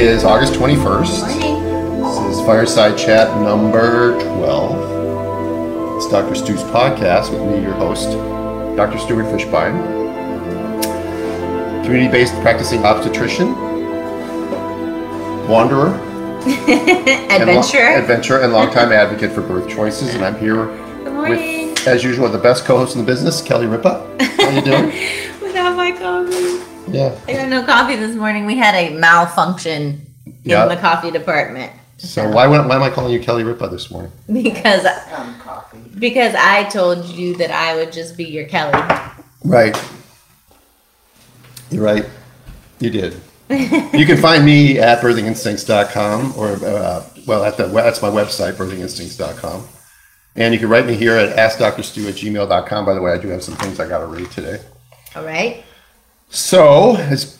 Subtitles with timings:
[0.00, 1.06] is August 21st.
[2.26, 5.96] This is Fireside Chat number 12.
[5.96, 6.34] It's Dr.
[6.34, 8.10] Stu's podcast with me, your host,
[8.76, 8.98] Dr.
[8.98, 9.98] Stuart Fishbein.
[11.84, 13.54] Community based practicing obstetrician,
[15.48, 15.88] wanderer,
[16.46, 17.78] and lo- Adventure.
[17.78, 20.14] adventurer, and longtime advocate for birth choices.
[20.14, 20.66] And I'm here
[21.04, 21.70] Good morning.
[21.70, 24.06] with, as usual, the best co host in the business, Kelly Ripa.
[24.20, 24.92] How you doing?
[26.92, 27.32] Without my coffee.
[27.32, 27.38] yeah.
[27.38, 28.46] I got no coffee this morning.
[28.46, 30.06] We had a malfunction
[30.44, 30.62] Yeah.
[30.64, 31.72] in the coffee department.
[31.98, 34.10] So why, why am I calling you Kelly Ripa this morning?
[34.32, 34.86] Because
[35.98, 38.72] because I told you that I would just be your Kelly.
[39.44, 39.76] Right.
[41.70, 42.06] You're right.
[42.78, 43.20] You did.
[43.50, 49.66] you can find me at birthinginstincts.com or, uh, well, at the, that's my website, birthinginstincts.com.
[50.36, 52.84] And you can write me here at askdrstu at gmail.com.
[52.86, 54.60] By the way, I do have some things I got to read today.
[55.16, 55.64] All right.
[56.30, 57.38] So, as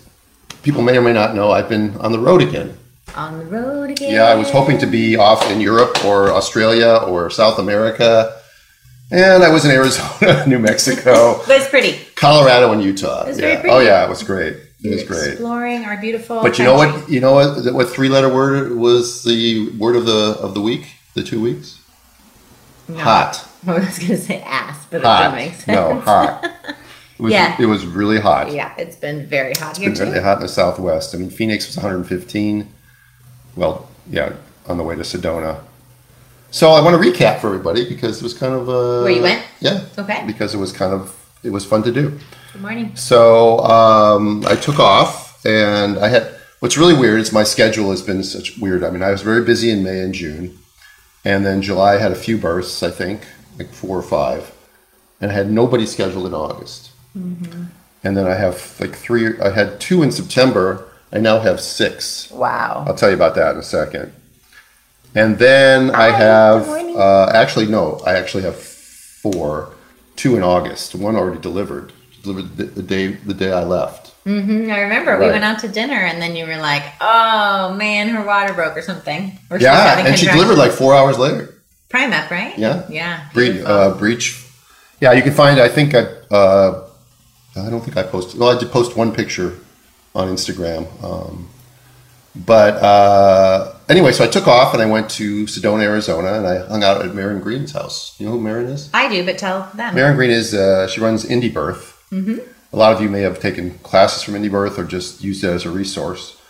[0.63, 2.77] people may or may not know, I've been on the road again.
[3.17, 4.13] On the road again.
[4.13, 8.37] Yeah, I was hoping to be off in Europe or Australia or South America.
[9.13, 11.99] And I was in Arizona, New Mexico, But it's pretty.
[12.15, 13.27] Colorado, and Utah.
[13.27, 13.43] was yeah.
[13.43, 13.71] very pretty.
[13.71, 14.57] Oh, yeah, it was great.
[14.83, 15.33] It was great.
[15.33, 16.43] Exploring our beautiful.
[16.43, 17.01] But you know country.
[17.01, 17.11] what?
[17.11, 17.75] You know what?
[17.75, 20.87] What three-letter word was the word of the of the week?
[21.15, 21.81] The two weeks?
[22.89, 22.99] No.
[22.99, 23.47] Hot.
[23.67, 25.21] I was gonna say ass, but Hot.
[25.21, 25.77] that makes sense.
[25.77, 26.49] No, hot.
[27.21, 27.57] It was, Yeah.
[27.61, 28.51] It was really hot.
[28.51, 30.13] Yeah, it's been very hot here It's been too.
[30.15, 31.15] really hot in the Southwest.
[31.15, 32.67] I mean, Phoenix was 115.
[33.57, 34.33] Well, yeah,
[34.67, 35.61] on the way to Sedona.
[36.51, 39.23] So I want to recap for everybody because it was kind of uh, Where you
[39.23, 39.45] went?
[39.61, 39.85] Yeah.
[39.99, 40.25] Okay.
[40.27, 42.19] Because it was kind of it was fun to do.
[42.55, 42.97] Good morning.
[42.97, 46.35] So um, I took off, and I had.
[46.61, 48.83] What's really weird is my schedule has been such weird.
[48.83, 50.59] I mean, I was very busy in May and June,
[51.25, 52.83] and then July I had a few bursts.
[52.83, 53.23] I think
[53.59, 54.53] like four or five,
[55.21, 56.90] and I had nobody scheduled in August.
[57.15, 59.39] And then I have like three.
[59.41, 60.87] I had two in September.
[61.13, 62.31] I now have six.
[62.31, 62.85] Wow.
[62.87, 64.13] I'll tell you about that in a second.
[65.15, 69.75] And then I have, uh, actually, no, I actually have four.
[70.17, 70.95] Two in August.
[70.95, 71.93] One already delivered.
[72.23, 74.09] Delivered the, the day the day I left.
[74.25, 78.11] hmm I remember we went out to dinner and then you were like, "Oh man,
[78.11, 81.55] her water broke or something." Or Yeah, and she delivered like four hours later.
[81.89, 82.57] Primip, right?
[82.59, 82.87] Yeah.
[82.91, 83.29] Yeah.
[83.33, 84.45] Breech, uh, breech.
[85.01, 85.59] Yeah, you can find.
[85.59, 86.03] I think I.
[86.31, 86.87] Uh,
[87.67, 88.39] I don't think I posted.
[88.41, 89.59] Well, I did post one picture
[90.15, 90.87] on Instagram.
[91.03, 91.49] Um,
[92.37, 96.65] but uh, anyway, so I took off and I went to Sedona, Arizona, and I
[96.67, 98.15] hung out at Maryn Green's house.
[98.19, 98.89] You know who Maryn is?
[98.95, 99.95] I do, but tell them.
[99.95, 102.03] Maryn Green is uh, she runs Indie Birth.
[102.13, 102.39] Mm-hmm.
[102.73, 105.49] A lot of you may have taken classes from Indie Birth or just used it
[105.49, 106.41] as a resource.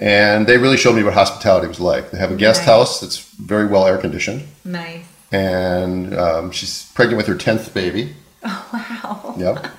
[0.00, 2.12] And they really showed me what hospitality was like.
[2.12, 2.66] They have a guest Nice.
[2.68, 5.04] house that's very well air conditioned, nice.
[5.32, 8.14] and um, she's pregnant with her tenth baby.
[8.44, 9.34] Oh wow.
[9.36, 9.66] Yep.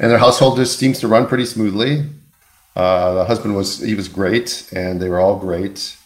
[0.00, 2.04] and their household just seems to run pretty smoothly.
[2.74, 5.96] Uh, the husband was he was great, and they were all great.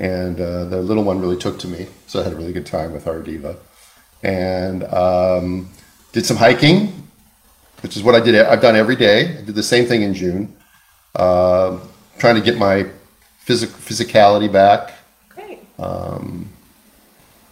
[0.00, 2.66] And uh, the little one really took to me, so I had a really good
[2.66, 3.56] time with our diva.
[4.22, 5.70] And um,
[6.12, 7.08] did some hiking,
[7.82, 8.34] which is what I did.
[8.36, 9.38] I've done every day.
[9.38, 10.54] I did the same thing in June,
[11.16, 11.78] uh,
[12.18, 12.86] trying to get my
[13.40, 14.92] physic- physicality back
[15.30, 15.60] Great.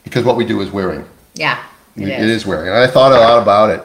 [0.04, 1.04] because what we do is wearing.
[1.34, 1.62] Yeah.
[1.96, 2.42] It It is.
[2.42, 2.68] is wearing.
[2.68, 3.82] And I thought a lot about it.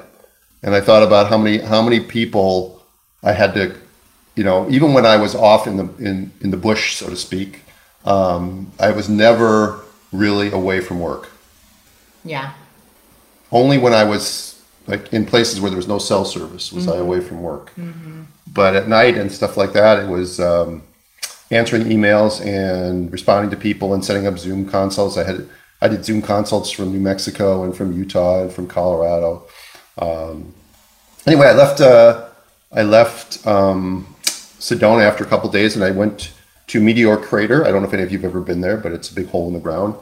[0.63, 2.83] And I thought about how many how many people
[3.23, 3.75] I had to,
[4.35, 7.15] you know, even when I was off in the in, in the bush, so to
[7.15, 7.61] speak,
[8.05, 9.79] um, I was never
[10.11, 11.29] really away from work.
[12.23, 12.53] Yeah.
[13.51, 16.97] Only when I was like in places where there was no cell service was I
[16.97, 17.71] away from work.
[18.53, 20.83] But at night and stuff like that, it was um,
[21.51, 25.17] answering emails and responding to people and setting up Zoom consults.
[25.17, 25.47] I had
[25.81, 29.43] I did Zoom consults from New Mexico and from Utah and from Colorado.
[30.01, 30.53] Um,
[31.25, 31.79] anyway, I left.
[31.79, 32.27] Uh,
[32.73, 36.33] I left um, Sedona after a couple days, and I went
[36.67, 37.65] to Meteor Crater.
[37.65, 39.47] I don't know if any of you've ever been there, but it's a big hole
[39.47, 39.95] in the ground.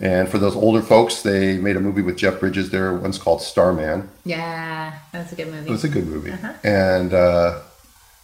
[0.00, 3.42] And for those older folks, they made a movie with Jeff Bridges there One's called
[3.42, 4.08] Starman.
[4.24, 4.98] Yeah.
[5.12, 5.68] That's a good movie.
[5.68, 6.32] It was a good movie.
[6.64, 7.60] And uh,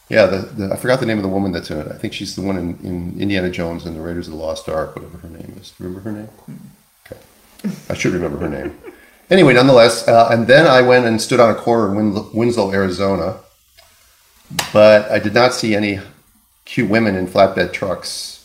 [0.08, 1.88] yeah, the, the I forgot the name of the woman that's in it.
[1.88, 4.70] I think she's the one in, in Indiana Jones and the Raiders of the Lost
[4.70, 5.72] Ark, whatever her name is.
[5.72, 6.28] Do you remember her name?
[7.06, 7.76] Okay.
[7.90, 8.78] I should remember her name.
[9.30, 12.72] Anyway, nonetheless, uh, and then I went and stood on a corner in Win- Winslow,
[12.72, 13.38] Arizona,
[14.72, 16.00] but I did not see any
[16.64, 18.44] cute women in flatbed trucks.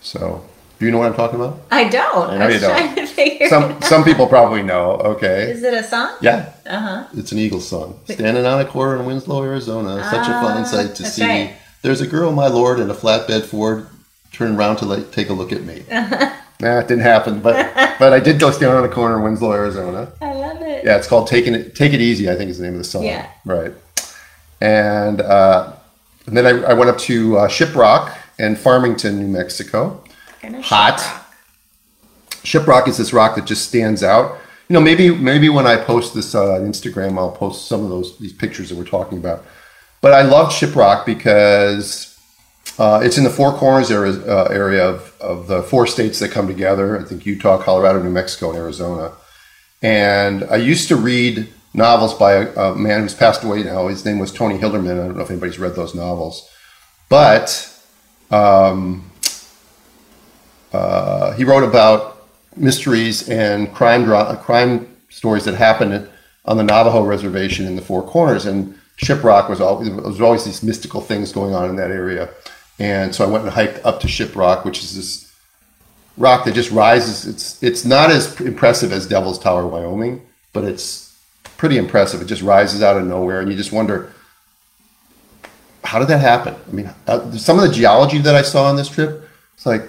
[0.00, 0.44] So,
[0.78, 1.60] do you know what I'm talking about?
[1.70, 2.30] I don't.
[2.30, 2.70] I I, know was you don't.
[2.70, 4.92] trying to figure Some it some people probably know.
[4.92, 5.50] Okay.
[5.50, 6.16] Is it a song?
[6.22, 6.52] Yeah.
[6.64, 7.06] Uh huh.
[7.14, 8.00] It's an Eagles song.
[8.08, 10.02] Standing on a corner in Winslow, Arizona.
[10.04, 11.24] Such a fine Ah, sight to that's see.
[11.26, 11.54] right.
[11.82, 13.86] There's a girl, my lord, in a flatbed Ford.
[14.32, 15.82] Turn around to like, take a look at me.
[16.60, 19.52] nah, it didn't happen, but but I did go stand on a corner in Winslow,
[19.52, 20.12] Arizona.
[20.20, 20.84] I love it.
[20.84, 22.84] Yeah, it's called "Taking It Take It Easy." I think is the name of the
[22.84, 23.04] song.
[23.04, 23.30] Yeah.
[23.44, 23.72] Right.
[24.60, 25.72] And uh,
[26.26, 30.02] and then I, I went up to uh, Shiprock and Farmington, New Mexico.
[30.42, 30.98] Hot.
[30.98, 31.24] shiprock.
[32.44, 34.38] Shiprock is this rock that just stands out.
[34.68, 37.88] You know, maybe maybe when I post this uh, on Instagram, I'll post some of
[37.88, 39.44] those these pictures that we're talking about.
[40.00, 42.17] But I love Shiprock because
[42.78, 46.30] uh, it's in the Four Corners area, uh, area of, of the four states that
[46.30, 46.98] come together.
[46.98, 49.12] I think Utah, Colorado, New Mexico, and Arizona.
[49.82, 53.88] And I used to read novels by a, a man who's passed away now.
[53.88, 54.92] His name was Tony Hillerman.
[54.92, 56.48] I don't know if anybody's read those novels,
[57.08, 57.72] but
[58.30, 59.10] um,
[60.72, 66.08] uh, he wrote about mysteries and crime dra- crime stories that happened
[66.44, 68.46] on the Navajo reservation in the Four Corners.
[68.46, 72.30] And Shiprock was always there was always these mystical things going on in that area.
[72.78, 75.34] And so I went and hiked up to Ship Rock, which is this
[76.16, 77.26] rock that just rises.
[77.26, 80.22] It's it's not as impressive as Devil's Tower, Wyoming,
[80.52, 81.16] but it's
[81.56, 82.20] pretty impressive.
[82.22, 84.12] It just rises out of nowhere, and you just wonder
[85.84, 86.54] how did that happen.
[86.54, 89.82] I mean, uh, some of the geology that I saw on this trip, it's like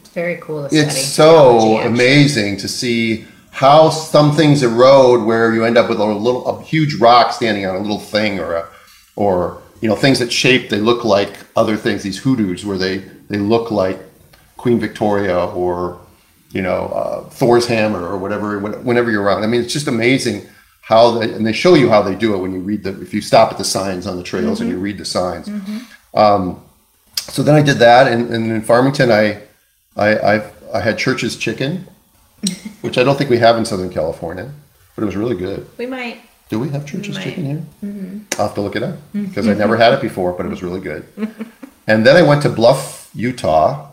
[0.00, 5.76] It's very cool it's so amazing to see how some things erode where you end
[5.76, 8.68] up with a little a huge rock standing on a little thing or a
[9.16, 12.98] or you know things that shape they look like other things these hoodoos where they
[13.28, 13.98] they look like
[14.56, 16.00] Queen Victoria or
[16.52, 20.46] you know uh, Thor's hammer or whatever whenever you're around I mean it's just amazing
[20.82, 23.14] how they and they show you how they do it when you read the if
[23.14, 25.48] you stop at the signs on the trails and you read the signs
[26.14, 26.62] um,
[27.16, 29.42] so then I did that and, and in Farmington I
[29.96, 31.86] I, I I had Church's chicken,
[32.80, 34.50] which I don't think we have in Southern California,
[34.94, 35.68] but it was really good.
[35.78, 36.20] We might.
[36.50, 37.22] Do we have Church's might.
[37.22, 37.62] chicken here?
[37.84, 38.18] Mm-hmm.
[38.36, 39.26] I'll have to look it up mm-hmm.
[39.26, 41.06] because I never had it before, but it was really good.
[41.86, 43.88] and then I went to Bluff, Utah,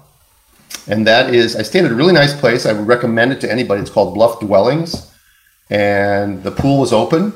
[0.88, 2.66] and that is I stayed at a really nice place.
[2.66, 3.82] I would recommend it to anybody.
[3.82, 5.14] It's called Bluff Dwellings,
[5.70, 7.34] and the pool was open.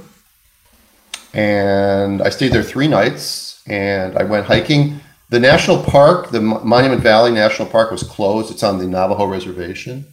[1.34, 5.00] And I stayed there three nights, and I went hiking.
[5.30, 8.52] The national park, the Monument Valley National Park, was closed.
[8.52, 10.06] It's on the Navajo reservation,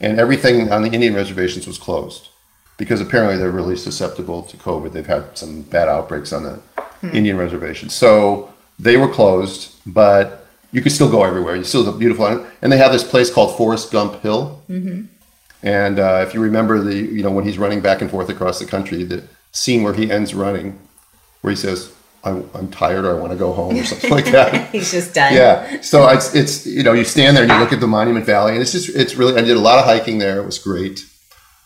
[0.00, 2.30] and everything on the Indian reservations was closed
[2.76, 4.92] because apparently they're really susceptible to COVID.
[4.92, 6.60] They've had some bad outbreaks on the
[7.12, 9.72] Indian reservation, so they were closed.
[9.86, 11.54] But you could still go everywhere.
[11.56, 12.26] You still have beautiful,
[12.62, 14.62] and they have this place called Forrest Gump Hill.
[15.62, 18.58] And uh, if you remember the, you know, when he's running back and forth across
[18.58, 20.78] the country, the scene where he ends running,
[21.40, 21.90] where he says,
[22.22, 24.70] "I'm, I'm tired," or "I want to go home," or something like that.
[24.72, 25.32] He's just done.
[25.32, 25.80] Yeah.
[25.80, 28.52] So it's it's you know you stand there and you look at the Monument Valley
[28.52, 30.38] and it's just it's really I did a lot of hiking there.
[30.38, 31.00] It was great.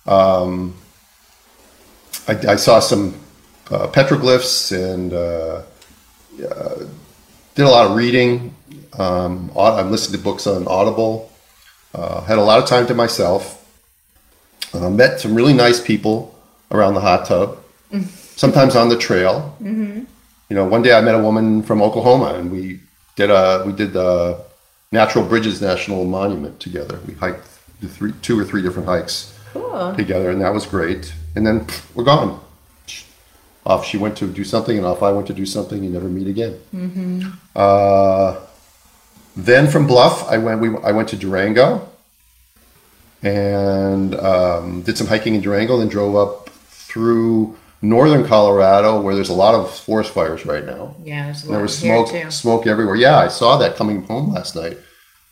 [0.07, 0.75] Um,
[2.29, 3.15] I, I saw some
[3.71, 5.63] uh, petroglyphs and uh,
[6.49, 6.75] uh,
[7.55, 8.55] did a lot of reading.
[8.99, 11.33] Um, I listened to books on Audible.
[11.95, 13.55] Uh, had a lot of time to myself.
[14.75, 16.39] Uh, met some really nice people
[16.71, 17.59] around the hot tub.
[18.37, 19.57] Sometimes on the trail
[20.49, 22.81] you know, one day I met a woman from Oklahoma, and we
[23.17, 24.41] did a we did the
[24.93, 26.99] Natural Bridges National Monument together.
[27.07, 27.47] We hiked
[27.81, 29.95] the three, two or three different hikes Cool.
[29.95, 31.13] together, and that was great.
[31.39, 32.41] And then pff, we're gone.
[33.65, 35.85] Off she went to do something, and off I went to do something.
[35.85, 36.59] You never meet again.
[37.55, 38.41] Uh,
[39.37, 40.61] then from Bluff, I went.
[40.61, 41.89] We I went to Durango,
[43.23, 45.79] and um, did some hiking in Durango.
[45.79, 50.97] Then drove up through northern Colorado, where there's a lot of forest fires right now.
[51.05, 52.31] Yeah, there's a And there was smoke, too.
[52.31, 52.97] smoke everywhere.
[52.97, 54.79] Yeah, I saw that coming home last night.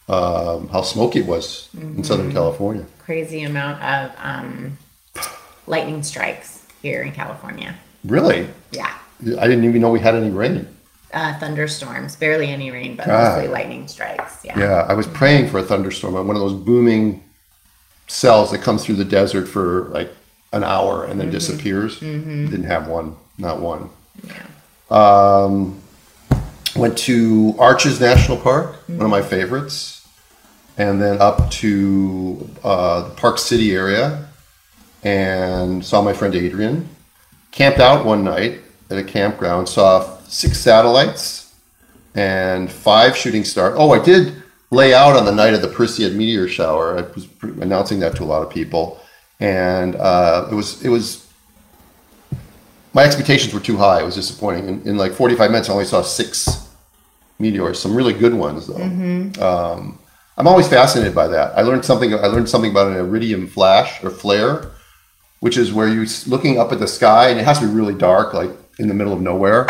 [0.08, 2.02] Um, how smoky it was in Mm-hmm.
[2.04, 2.84] Southern California.
[3.00, 4.78] Crazy amount of um,
[5.66, 7.74] lightning strikes here in California.
[8.04, 8.92] Really, Yeah.
[9.38, 10.68] I didn't even know we had any rain.
[11.12, 13.36] Uh, thunderstorms, barely any rain, but God.
[13.36, 14.44] mostly lightning strikes.
[14.44, 14.58] Yeah.
[14.58, 17.22] Yeah, I was praying for a thunderstorm on one of those booming
[18.08, 20.12] cells that comes through the desert for like
[20.52, 21.98] an hour and then disappears.
[22.00, 23.88] Didn't have one, not one.
[24.24, 24.42] Yeah.
[24.90, 25.80] Um,
[26.76, 30.06] went to Arches National Park, one of my favorites,
[30.76, 34.25] and then up to uh, the Park City area
[35.06, 36.88] and saw my friend Adrian.
[37.52, 38.58] Camped out one night
[38.90, 41.54] at a campground, saw six satellites
[42.16, 43.76] and five shooting stars.
[43.78, 46.98] Oh, I did lay out on the night of the Perseid meteor shower.
[46.98, 49.00] I was announcing that to a lot of people,
[49.38, 51.24] and uh, it was it was
[52.92, 54.00] my expectations were too high.
[54.00, 54.68] It was disappointing.
[54.68, 56.68] In, in like 45 minutes, I only saw six
[57.38, 57.78] meteors.
[57.78, 58.82] Some really good ones, though.
[59.40, 59.98] Um,
[60.36, 61.56] I'm always fascinated by that.
[61.56, 62.12] I learned something.
[62.12, 64.72] I learned something about an iridium flash or flare,
[65.46, 67.94] which is where you're looking up at the sky, and it has to be really
[67.94, 68.50] dark, like
[68.80, 69.64] in the middle of nowhere,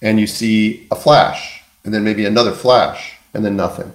[0.00, 3.90] and you see a flash, and then maybe another flash, and then nothing.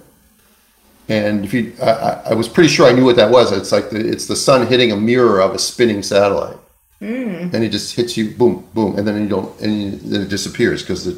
[1.08, 3.50] And if you, I, I- was pretty sure I knew what that was.
[3.50, 6.58] It's like the, it's the sun hitting a mirror of a spinning satellite
[7.00, 10.28] and it just hits you, boom, boom, and then you don't, and you, then it
[10.28, 11.14] disappears because the,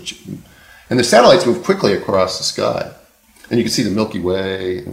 [0.90, 2.90] and the satellites move quickly across the sky.
[3.50, 4.87] and you can see the Milky Way.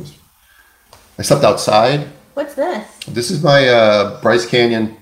[1.20, 2.08] I slept outside.
[2.34, 2.86] What's this?
[3.08, 4.98] This is my uh, Bryce Canyon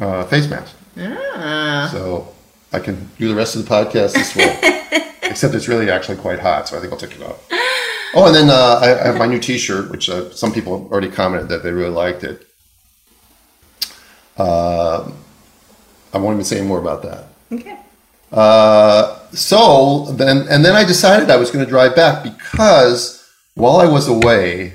[0.00, 1.88] uh, face mask, Ah.
[1.92, 2.28] so
[2.72, 5.12] I can do the rest of the podcast this way.
[5.22, 7.36] Except it's really actually quite hot, so I think I'll take it off.
[8.14, 10.90] Oh, and then uh, I, I have my new T-shirt, which uh, some people have
[10.92, 12.46] already commented that they really liked it.
[14.38, 15.10] Uh,
[16.14, 17.24] I won't even say more about that.
[17.52, 17.78] Okay.
[18.32, 23.76] Uh, so then, and then I decided I was going to drive back because while
[23.76, 24.74] I was away,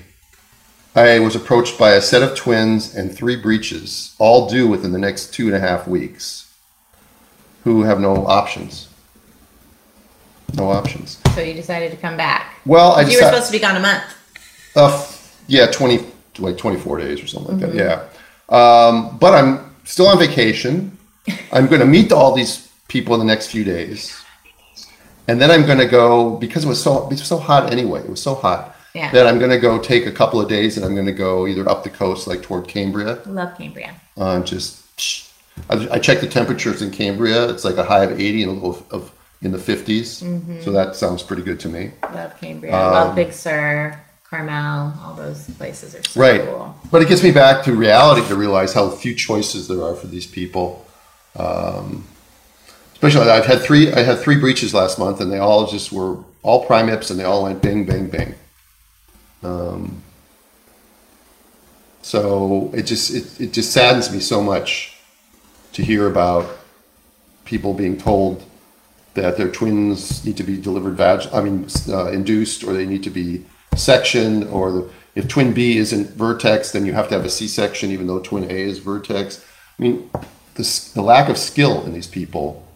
[0.96, 5.00] I was approached by a set of twins and three breaches, all due within the
[5.00, 6.54] next two and a half weeks,
[7.64, 8.90] who have no options.
[10.56, 11.20] No options.
[11.34, 12.56] So you decided to come back.
[12.66, 14.04] Well, I you were supposed to be gone a month.
[14.76, 15.08] uh,
[15.48, 16.06] yeah, twenty
[16.40, 18.10] like twenty four days or something like that.
[18.52, 20.98] Yeah, um, but I'm still on vacation.
[21.54, 24.22] I'm going to meet all these people in the next few days,
[25.30, 28.02] and then I'm going to go because it was so it was so hot anyway.
[28.02, 29.12] It was so hot Yeah.
[29.12, 31.48] that I'm going to go take a couple of days, and I'm going to go
[31.48, 33.96] either up the coast, like toward Cambria, Love Cambria.
[34.18, 34.80] uh, just.
[35.70, 37.50] I, I checked the temperatures in Cambria.
[37.50, 40.24] It's like a high of 80 and a low of, of in the 50s.
[40.24, 40.62] Mm-hmm.
[40.62, 41.92] So that sounds pretty good to me.
[42.14, 42.74] Love Cambria.
[42.74, 44.94] Um, Love Big Sur, Carmel.
[45.04, 46.74] All those places are so right cool.
[46.90, 50.08] but it gets me back to reality to realize how few choices there are for
[50.08, 50.86] these people
[51.36, 52.06] um,
[52.94, 56.18] especially i've had three i had three breaches last month and they all just were
[56.44, 58.34] all primips and they all went bing bing bing
[59.44, 60.04] um,
[62.02, 64.98] so it just it, it just saddens me so much
[65.74, 66.58] to hear about
[67.46, 68.44] people being told
[69.14, 73.04] that their twins need to be delivered vag I mean uh, induced or they need
[73.04, 73.46] to be
[73.76, 77.92] sectioned or the, if twin B isn't vertex then you have to have a C-section
[77.92, 79.46] even though twin A is vertex.
[79.78, 80.10] I mean
[80.56, 82.68] the, the lack of skill in these people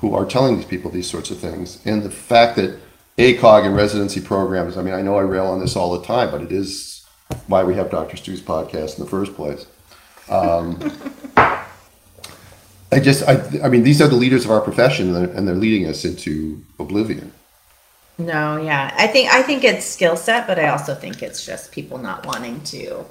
[0.00, 2.78] who are telling these people these sorts of things and the fact that
[3.18, 6.30] ACOG and residency programs I mean I know I rail on this all the time
[6.30, 6.98] but it is
[7.46, 8.16] why we have Dr.
[8.16, 9.66] Stu's podcast in the first place.
[10.28, 10.78] Um,
[12.90, 15.46] I just, I, I mean, these are the leaders of our profession, and they're, and
[15.46, 17.32] they're leading us into oblivion.
[18.16, 18.94] No, yeah.
[18.96, 22.26] I think I think it's skill set, but I also think it's just people not
[22.26, 23.04] wanting to.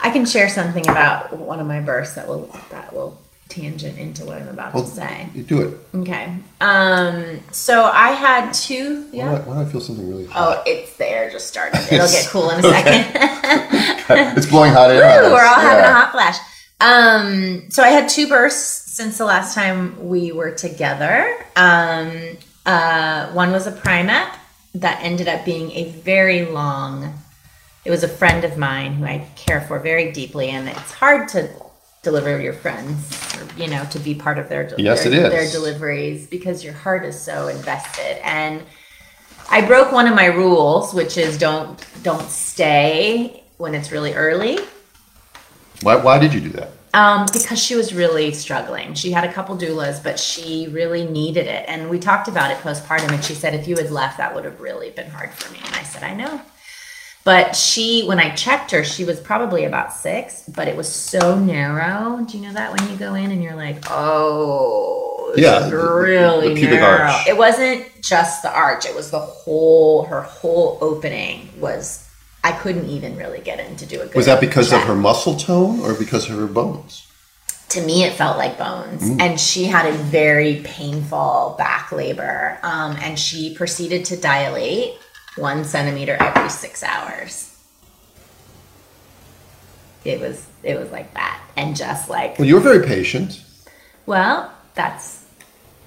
[0.00, 3.18] I can share something about one of my births that will that will
[3.48, 5.28] tangent into what I'm about Well, to say.
[5.34, 5.78] You do it.
[5.94, 6.36] Okay.
[6.60, 7.40] Um.
[7.52, 9.02] So I had two.
[9.04, 9.28] Why, Yeah.
[9.30, 10.58] do I, why do I feel something really hot?
[10.58, 11.30] Oh, it's there.
[11.30, 11.80] Just started.
[11.92, 13.84] It'll get cool in a second.
[14.38, 15.22] It's blowing hot air.
[15.22, 16.38] Woo, we're all having a hot flash.
[16.80, 21.36] Um, so I had two bursts since the last time we were together.
[21.56, 24.30] Um, uh, one was a primip
[24.76, 27.12] that ended up being a very long.
[27.84, 31.28] It was a friend of mine who I care for very deeply, and it's hard
[31.30, 31.50] to
[32.02, 33.10] deliver your friends,
[33.56, 35.30] you know, to be part of their Yes, their, it is.
[35.30, 38.62] their deliveries because your heart is so invested and.
[39.50, 44.58] I broke one of my rules, which is don't don't stay when it's really early.
[45.82, 46.72] Why, why did you do that?
[46.94, 48.94] Um, because she was really struggling.
[48.94, 51.64] She had a couple doulas, but she really needed it.
[51.68, 54.44] And we talked about it postpartum, and she said, if you had left, that would
[54.44, 55.60] have really been hard for me.
[55.64, 56.40] And I said, I know.
[57.28, 61.38] But she, when I checked her, she was probably about six, but it was so
[61.38, 62.24] narrow.
[62.24, 65.76] Do you know that when you go in and you're like, oh, Yeah, is the-
[65.76, 67.12] the- really narrow.
[67.12, 67.26] arch.
[67.28, 70.04] It wasn't just the arch; it was the whole.
[70.04, 72.02] Her whole opening was.
[72.42, 74.14] I couldn't even really get in to do a good.
[74.14, 77.04] Was that because of her muscle tone or because of her bones?
[77.68, 79.20] to me it felt like bones Mm.
[79.20, 84.94] and she had a very painful back labor um, and she proceeded to dilate
[85.38, 87.56] one centimeter every six hours.
[90.04, 91.40] It was it was like that.
[91.56, 93.42] And just like Well, you were very patient.
[94.06, 95.24] well that's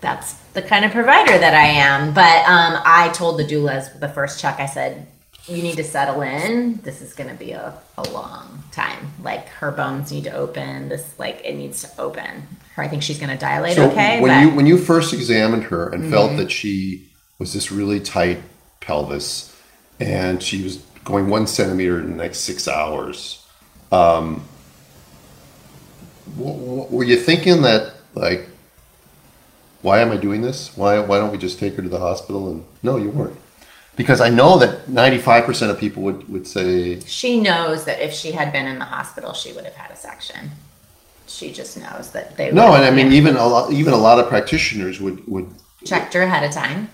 [0.01, 2.13] that's the kind of provider that i am.
[2.13, 5.07] But um, i told the doulas the first check i said
[5.47, 6.79] you need to settle in.
[6.83, 9.11] This is going to be a, a long time.
[9.23, 10.87] Like her bones need to open.
[10.87, 12.47] This like it needs to open.
[12.75, 14.49] Her i think she's going to dilate So okay when but Mm-hmm.
[14.49, 17.07] you when you first examined her and felt that she
[17.39, 18.41] was this really tight
[18.81, 19.55] pelvis
[19.99, 23.45] and she was going one centimeter in the next six hours,
[23.91, 24.43] um,
[26.37, 28.47] w- w- were you thinking that like,
[29.81, 30.75] why am I doing this?
[30.75, 32.49] Why why don't we just take her to the hospital?
[32.49, 33.37] And no, you weren't,
[33.95, 37.99] because I know that ninety five percent of people would would say she knows that
[37.99, 40.51] if she had been in the hospital she would have had a section.
[41.27, 44.19] She just knows that they no, and I mean even a lot even a lot
[44.19, 45.47] of practitioners would would
[45.85, 46.89] checked her ahead of time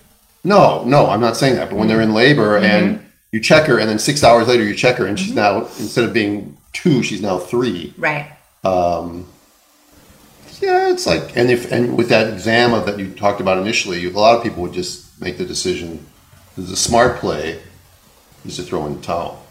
[0.48, 1.70] No, no, I'm not saying that.
[1.70, 4.74] But when they're in labor and you check her, and then six hours later you
[4.74, 7.94] check her, and she's now instead of being two, she's now three.
[7.98, 8.32] right
[8.63, 9.27] Um,
[10.62, 14.06] Yeah, it's like, and if and with that exam of that you talked about initially,
[14.06, 16.06] a lot of people would just make the decision
[16.56, 17.60] The smart play
[18.46, 19.46] is to throw in the towel.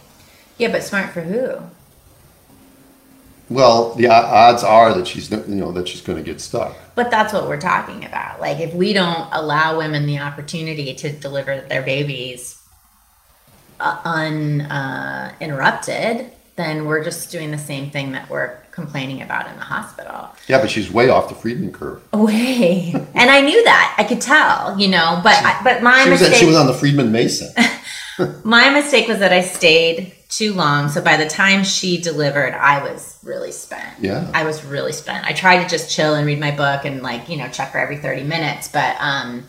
[0.57, 1.59] Yeah, but smart for who?
[3.49, 6.77] Well, the odds are that she's you know that she's going to get stuck.
[6.97, 8.41] But that's what we're talking about.
[8.41, 12.61] Like, if we don't allow women the opportunity to deliver their babies
[13.79, 19.65] uh, uninterrupted, then we're just doing the same thing that we're complaining about in the
[19.65, 20.31] hospital.
[20.49, 22.03] Yeah, but she's way off the Friedman curve.
[22.13, 23.95] Way, and I knew that.
[23.99, 25.21] I could tell, you know.
[25.23, 26.39] But I, but my She was, mistake.
[26.39, 27.51] she was on the Friedman Mason.
[28.45, 30.89] my mistake was that I stayed too long.
[30.89, 34.01] So by the time she delivered, I was really spent.
[34.01, 34.31] Yeah.
[34.35, 35.25] I was really spent.
[35.27, 37.79] I tried to just chill and read my book and like, you know, check her
[37.79, 39.47] every 30 minutes, but um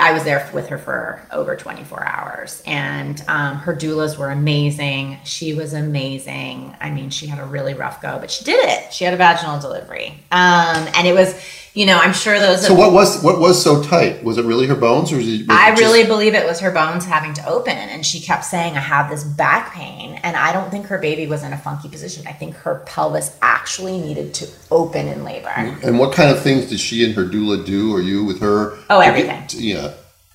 [0.00, 5.18] I was there with her for over 24 hours and um, her doulas were amazing.
[5.24, 6.74] She was amazing.
[6.80, 8.92] I mean, she had a really rough go, but she did it.
[8.92, 10.14] She had a vaginal delivery.
[10.30, 11.34] Um, and it was,
[11.74, 14.22] you know, I'm sure those So what was what was so tight?
[14.22, 15.48] Was it really her bones, or was it?
[15.48, 17.72] Was I it really believe it was her bones having to open.
[17.76, 20.20] And she kept saying, I have this back pain.
[20.22, 22.26] And I don't think her baby was in a funky position.
[22.26, 25.48] I think her pelvis actually needed to open in labor.
[25.48, 28.76] And what kind of things did she and her doula do, or you with her?
[28.90, 29.40] Oh, everything.
[29.40, 29.92] get- yeah,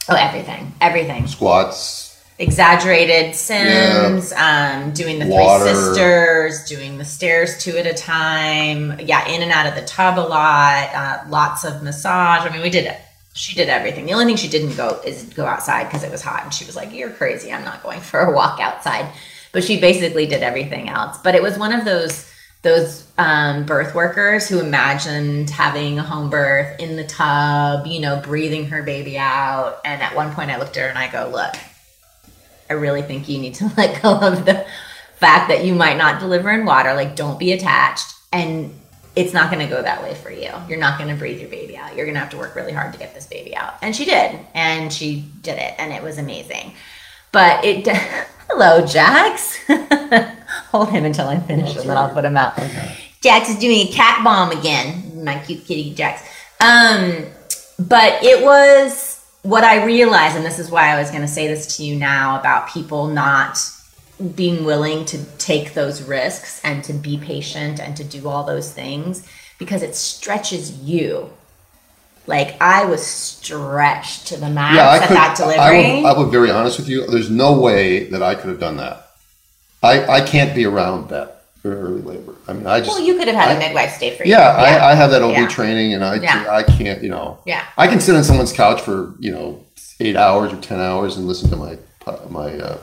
[0.10, 0.74] Oh, everything.
[0.82, 1.28] Everything.
[1.28, 2.07] squats.
[2.40, 5.66] Exaggerated sims, um, doing the Water.
[5.66, 9.00] three sisters, doing the stairs two at a time.
[9.00, 10.90] Yeah, in and out of the tub a lot.
[10.94, 12.46] Uh, lots of massage.
[12.48, 12.98] I mean, we did it.
[13.34, 14.06] She did everything.
[14.06, 16.66] The only thing she didn't go is go outside because it was hot, and she
[16.66, 17.52] was like, "You're crazy.
[17.52, 19.12] I'm not going for a walk outside."
[19.52, 21.18] But she basically did everything else.
[21.24, 26.30] But it was one of those those um, birth workers who imagined having a home
[26.30, 29.80] birth in the tub, you know, breathing her baby out.
[29.86, 31.56] And at one point, I looked at her and I go, "Look,
[32.70, 34.66] I really think you need to let go of the
[35.16, 36.94] fact that you might not deliver in water.
[36.94, 38.14] Like, don't be attached.
[38.32, 38.74] And
[39.16, 40.52] it's not going to go that way for you.
[40.70, 41.96] You're not going to breathe your baby out.
[41.96, 43.76] You're going to have to work really hard to get this baby out.
[43.82, 44.40] And she did.
[44.54, 45.74] And she did it.
[45.80, 46.74] And it was amazing.
[47.32, 47.88] But it,
[48.50, 49.58] hello, Jax.
[50.72, 52.60] Hold him until I finish and then I'll put him out.
[53.22, 55.24] Jax is doing a cat bomb again.
[55.24, 56.22] My cute kitty Jax.
[56.60, 57.26] Um,
[57.80, 59.07] but it was
[59.48, 61.96] what I realized, and this is why I was going to say this to you
[61.96, 63.58] now about people not
[64.36, 68.74] being willing to take those risks and to be patient and to do all those
[68.74, 69.26] things
[69.58, 71.32] because it stretches you.
[72.26, 75.16] Like I was stretched to the max Yeah, I at could.
[75.16, 76.04] that I delivery.
[76.06, 77.08] I would be very honest with you.
[77.08, 79.12] There's no way that I could have done that.
[79.82, 81.37] I I can't be around that
[81.76, 82.36] early labor.
[82.48, 82.92] I mean, I just.
[82.98, 84.32] well, you could have had a I- midwife stay for you.
[84.32, 85.48] Yeah, I, I have that OB Yeah.
[85.48, 86.48] training, and I Yeah.
[86.50, 87.02] I can't.
[87.04, 87.64] You know, Yeah.
[87.78, 89.64] I can sit on someone's couch for you know
[90.00, 91.78] eight hours or ten hours and listen to my
[92.30, 92.78] my uh,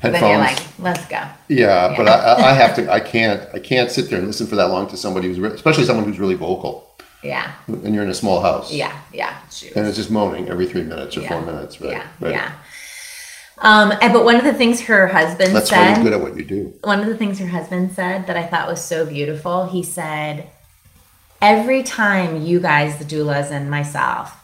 [0.00, 0.20] headphones.
[0.20, 1.22] Then you're like, let's go.
[1.48, 2.90] yeah, but I, I- have to.
[2.90, 3.42] I can't.
[3.54, 6.04] I can't sit there and listen for that long to somebody who's, re- especially someone
[6.06, 6.88] who's really vocal,
[7.22, 7.52] Yeah.
[7.66, 8.72] and you're in a small house.
[8.72, 8.92] Yeah.
[9.12, 9.36] Yeah.
[9.74, 11.28] And it's just moaning every three minutes or Yeah.
[11.28, 11.92] four minutes, right?
[11.92, 12.06] Yeah.
[12.20, 12.32] right.
[12.32, 12.52] Yeah.
[13.58, 16.36] Um, and, but one of the things her husband That's why you're good at what
[16.36, 16.74] you do.
[16.82, 20.50] one of the things her husband said that I thought was so beautiful, he said,
[21.40, 24.36] every time you guys, the doulas and myself,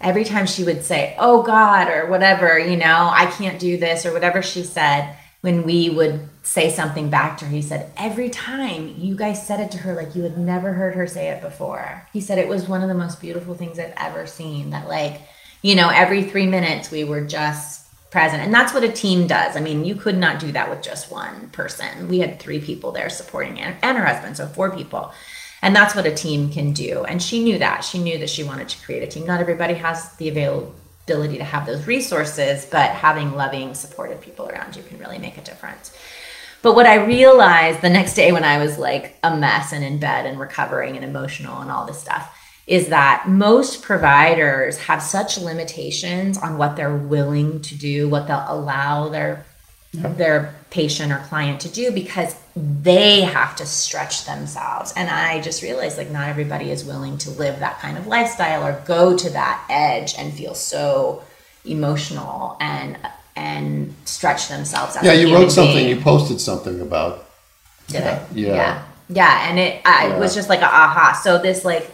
[0.00, 4.06] every time she would say, oh God, or whatever, you know, I can't do this,
[4.06, 8.30] or whatever she said, when we would say something back to her, he said, every
[8.30, 11.42] time you guys said it to her like you had never heard her say it
[11.42, 12.06] before.
[12.14, 14.70] He said it was one of the most beautiful things I've ever seen.
[14.70, 15.20] That, like,
[15.60, 17.83] you know, every three minutes we were just
[18.14, 18.44] present.
[18.44, 19.56] And that's what a team does.
[19.56, 22.06] I mean, you could not do that with just one person.
[22.06, 25.12] We had three people there supporting it and her husband, so four people.
[25.62, 27.04] And that's what a team can do.
[27.04, 27.82] And she knew that.
[27.82, 29.26] She knew that she wanted to create a team.
[29.26, 34.76] Not everybody has the availability to have those resources, but having loving, supportive people around
[34.76, 35.92] you can really make a difference.
[36.62, 39.98] But what I realized the next day when I was like a mess and in
[39.98, 42.32] bed and recovering and emotional and all this stuff
[42.66, 48.44] is that most providers have such limitations on what they're willing to do, what they'll
[48.48, 49.44] allow their
[49.92, 54.92] their patient or client to do because they have to stretch themselves.
[54.96, 58.66] And I just realized like not everybody is willing to live that kind of lifestyle
[58.66, 61.22] or go to that edge and feel so
[61.64, 62.98] emotional and
[63.36, 65.76] and stretch themselves Yeah, you wrote something.
[65.76, 65.96] being.
[65.96, 67.26] You posted something about.
[67.88, 68.34] Did Yeah, I?
[68.34, 68.54] yeah.
[68.54, 68.82] Yeah.
[69.10, 69.48] Yeah.
[69.50, 71.20] And it, I, it was just like a aha.
[71.22, 71.88] So this like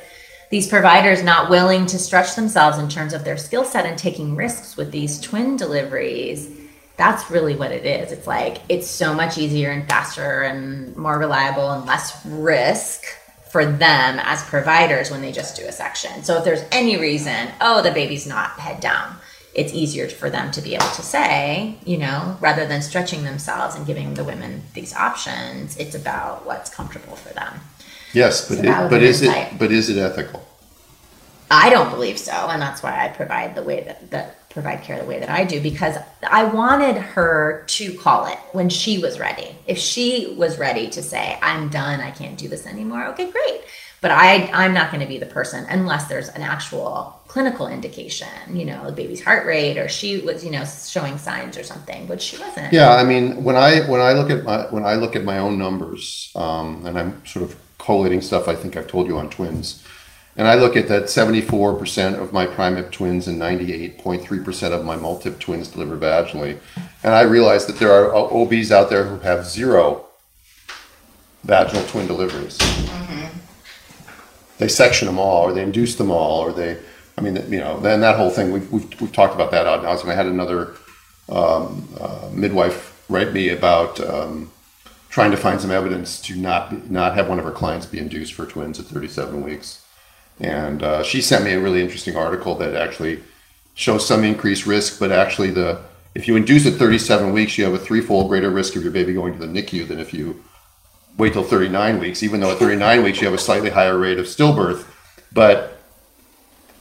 [0.50, 4.34] these providers not willing to stretch themselves in terms of their skill set and taking
[4.34, 6.50] risks with these twin deliveries.
[6.96, 8.12] That's really what it is.
[8.12, 13.04] It's like it's so much easier and faster and more reliable and less risk
[13.48, 16.22] for them as providers when they just do a section.
[16.24, 19.16] So if there's any reason, oh, the baby's not head down,
[19.54, 23.74] it's easier for them to be able to say, you know, rather than stretching themselves
[23.74, 27.60] and giving the women these options, it's about what's comfortable for them.
[28.12, 29.52] Yes, but So it, but is insight.
[29.52, 30.46] it but is it ethical?
[31.50, 35.00] I don't believe so, and that's why I provide the way that, that provide care
[35.00, 35.96] the way that I do because
[36.28, 39.56] I wanted her to call it when she was ready.
[39.66, 43.62] If she was ready to say, I'm done, I can't do this anymore, okay, great.
[44.00, 48.28] But I, I'm not going to be the person unless there's an actual clinical indication,
[48.52, 52.06] you know, the baby's heart rate or she was, you know, showing signs or something,
[52.06, 52.72] but she wasn't.
[52.72, 55.38] Yeah, I mean, when I when I look at my when I look at my
[55.38, 57.56] own numbers, um, and I'm sort of
[57.90, 59.84] collating stuff I think I've told you on twins,
[60.36, 65.40] and I look at that 74% of my primip twins and 98.3% of my multip
[65.40, 66.60] twins deliver vaginally,
[67.02, 70.06] and I realize that there are OBs out there who have zero
[71.42, 72.58] vaginal twin deliveries.
[74.58, 76.78] They section them all, or they induce them all, or they,
[77.18, 79.80] I mean, you know, then that whole thing, we've, we've, we've talked about that ad
[79.80, 80.10] nauseum.
[80.10, 80.76] I had another
[81.28, 84.52] um, uh, midwife write me about um,
[85.10, 88.32] trying to find some evidence to not not have one of her clients be induced
[88.32, 89.84] for twins at 37 weeks,
[90.38, 93.22] and uh, she sent me a really interesting article that actually
[93.74, 95.80] shows some increased risk, but actually the
[96.14, 99.12] if you induce at 37 weeks, you have a threefold greater risk of your baby
[99.12, 100.42] going to the NICU than if you
[101.16, 104.18] wait till 39 weeks, even though at 39 weeks you have a slightly higher rate
[104.18, 104.86] of stillbirth.
[105.32, 105.80] But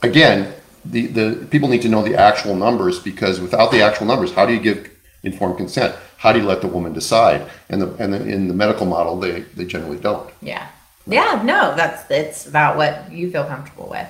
[0.02, 4.32] again, the, the people need to know the actual numbers because without the actual numbers,
[4.32, 4.90] how do you give
[5.24, 5.96] informed consent?
[6.18, 7.50] How do you let the woman decide?
[7.70, 10.30] And the and the, in the medical model, they they generally don't.
[10.42, 10.68] Yeah,
[11.08, 14.08] yeah, no, that's it's about what you feel comfortable with.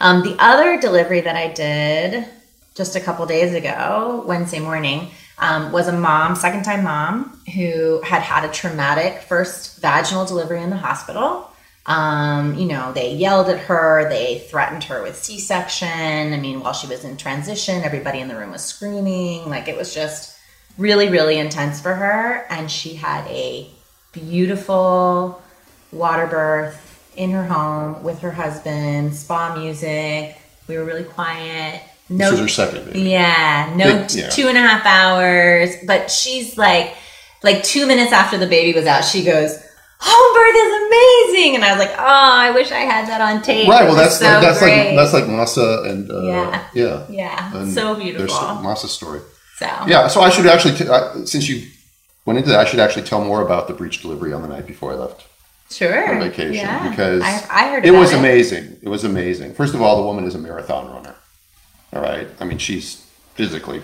[0.00, 2.26] Um, the other delivery that I did
[2.74, 8.00] just a couple days ago, Wednesday morning, um, was a mom, second time mom, who
[8.02, 11.50] had had a traumatic first vaginal delivery in the hospital.
[11.86, 15.88] Um, you know, they yelled at her, they threatened her with C section.
[16.32, 19.48] I mean, while she was in transition, everybody in the room was screaming.
[19.48, 20.38] Like it was just
[20.78, 22.46] really, really intense for her.
[22.50, 23.68] And she had a
[24.12, 25.42] beautiful
[25.92, 30.36] water birth in her home with her husband, spa music.
[30.68, 31.82] We were really quiet.
[32.08, 33.10] No, this was her second baby.
[33.10, 34.30] Yeah, no yeah.
[34.30, 35.70] two and a half hours.
[35.86, 36.94] But she's like,
[37.42, 39.56] like two minutes after the baby was out, she goes,
[40.00, 43.42] "Home birth is amazing," and I was like, "Oh, I wish I had that on
[43.42, 43.84] tape." Right.
[43.84, 44.86] Well, that's so like, that's great.
[44.86, 48.26] like that's like Masa and uh, yeah, yeah, yeah, and so beautiful.
[48.28, 49.20] Masa's story.
[49.60, 51.68] So yeah, so I should actually, t- uh, since you
[52.24, 54.66] went into that, I should actually tell more about the breech delivery on the night
[54.66, 55.26] before I left.
[55.68, 56.08] Sure.
[56.08, 56.88] For vacation yeah.
[56.88, 58.18] because I, I heard it was it.
[58.18, 58.78] amazing.
[58.80, 59.52] It was amazing.
[59.52, 61.14] First of all, the woman is a marathon runner.
[61.92, 62.26] All right.
[62.40, 63.82] I mean, she's physically,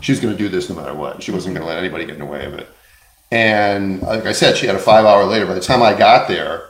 [0.00, 1.24] she's going to do this no matter what.
[1.24, 2.68] She wasn't going to let anybody get in the way of it.
[3.32, 5.44] And like I said, she had a five hour later.
[5.44, 6.68] By the time I got there,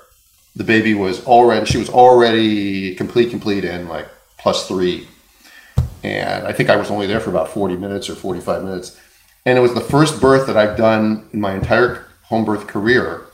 [0.56, 5.06] the baby was already, she was already complete, complete and like plus three.
[6.06, 9.00] And I think I was only there for about 40 minutes or 45 minutes.
[9.44, 13.26] And it was the first birth that I've done in my entire home birth career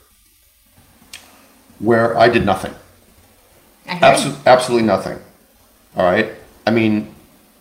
[1.78, 2.74] where I did nothing.
[3.86, 5.18] Absol- absolutely nothing.
[5.96, 6.32] All right.
[6.66, 7.14] I mean,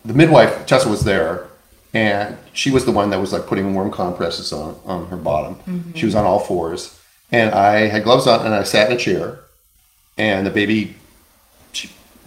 [0.04, 1.46] the midwife Tessa was there,
[1.92, 5.56] and she was the one that was like putting warm compresses on on her bottom.
[5.56, 5.92] Mm-hmm.
[5.94, 6.98] She was on all fours,
[7.30, 9.40] and I had gloves on, and I sat in a chair,
[10.16, 10.94] and the baby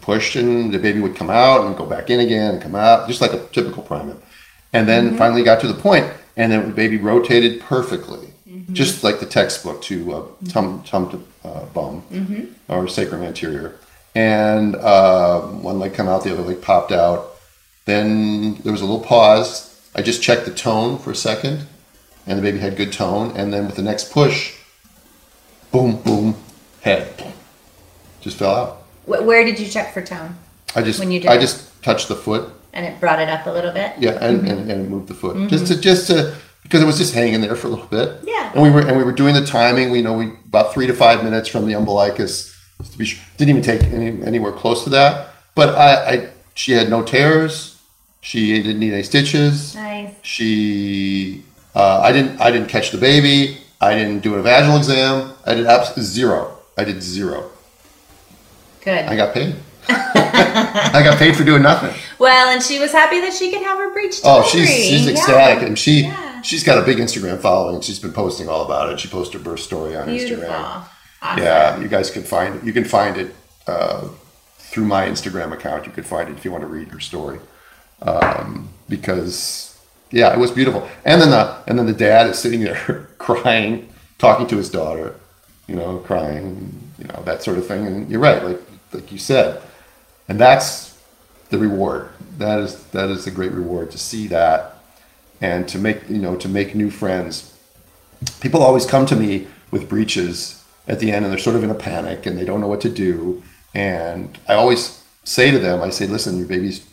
[0.05, 3.07] pushed, and the baby would come out and go back in again and come out,
[3.07, 4.17] just like a typical primip.
[4.73, 5.17] And then mm-hmm.
[5.17, 8.73] finally got to the point, and then the baby rotated perfectly, mm-hmm.
[8.73, 12.71] just like the textbook to uh, tum tum to uh, bum mm-hmm.
[12.71, 13.75] or sacrum anterior.
[14.13, 17.35] And uh, one leg come out, the other leg popped out
[17.85, 19.71] then there was a little pause.
[19.95, 21.67] I just checked the tone for a second,
[22.27, 23.31] and the baby had good tone.
[23.37, 24.57] And then with the next push,
[25.71, 26.35] boom, boom,
[26.81, 27.33] head, boom,
[28.21, 28.84] just fell out.
[29.05, 30.35] Where did you check for tone?
[30.75, 33.45] I just when you did I just touched the foot, and it brought it up
[33.45, 33.93] a little bit.
[33.99, 34.47] Yeah, and, mm-hmm.
[34.47, 35.47] and, and it moved the foot mm-hmm.
[35.47, 38.21] just to just to because it was just hanging there for a little bit.
[38.23, 39.91] Yeah, and we were and we were doing the timing.
[39.91, 42.53] We know we about three to five minutes from the umbilicus.
[42.91, 45.29] To be sure, didn't even take any, anywhere close to that.
[45.55, 47.75] But I, I she had no tears
[48.25, 49.75] she didn't need any stitches.
[49.75, 50.11] Nice.
[50.23, 51.43] She,
[51.75, 53.59] uh, I didn't, I didn't catch the baby.
[53.79, 55.33] I didn't do a vaginal exam.
[55.45, 56.57] I did absolutely zero.
[56.75, 57.51] I did zero.
[58.85, 59.05] Good.
[59.05, 59.55] I got paid.
[59.89, 61.93] I got paid for doing nothing.
[62.19, 64.43] Well, and she was happy that she could have her breech delivery.
[64.43, 65.67] Oh, she's she's ecstatic, yeah.
[65.67, 66.41] and she yeah.
[66.41, 67.81] she's got a big Instagram following.
[67.81, 68.99] She's been posting all about it.
[68.99, 70.45] She posted her birth story on Beautiful.
[70.45, 70.87] Instagram.
[71.21, 71.43] Awesome.
[71.43, 72.63] Yeah, you guys can find it.
[72.63, 73.35] You can find it
[73.67, 74.07] uh,
[74.57, 75.87] through my Instagram account.
[75.87, 77.39] You could find it if you want to read her story
[78.03, 79.79] um, because
[80.11, 80.87] yeah, it was beautiful.
[81.03, 85.15] And then the and then the dad is sitting there crying, talking to his daughter,
[85.67, 87.87] you know, crying, you know, that sort of thing.
[87.87, 88.61] And you're right, like
[88.95, 89.61] like you said,
[90.27, 90.97] and that's
[91.49, 92.09] the reward.
[92.37, 94.77] That is that is a great reward to see that,
[95.41, 97.53] and to make you know to make new friends.
[98.39, 101.69] People always come to me with breaches at the end, and they're sort of in
[101.69, 103.43] a panic and they don't know what to do.
[103.73, 106.85] And I always say to them, I say, listen, your baby's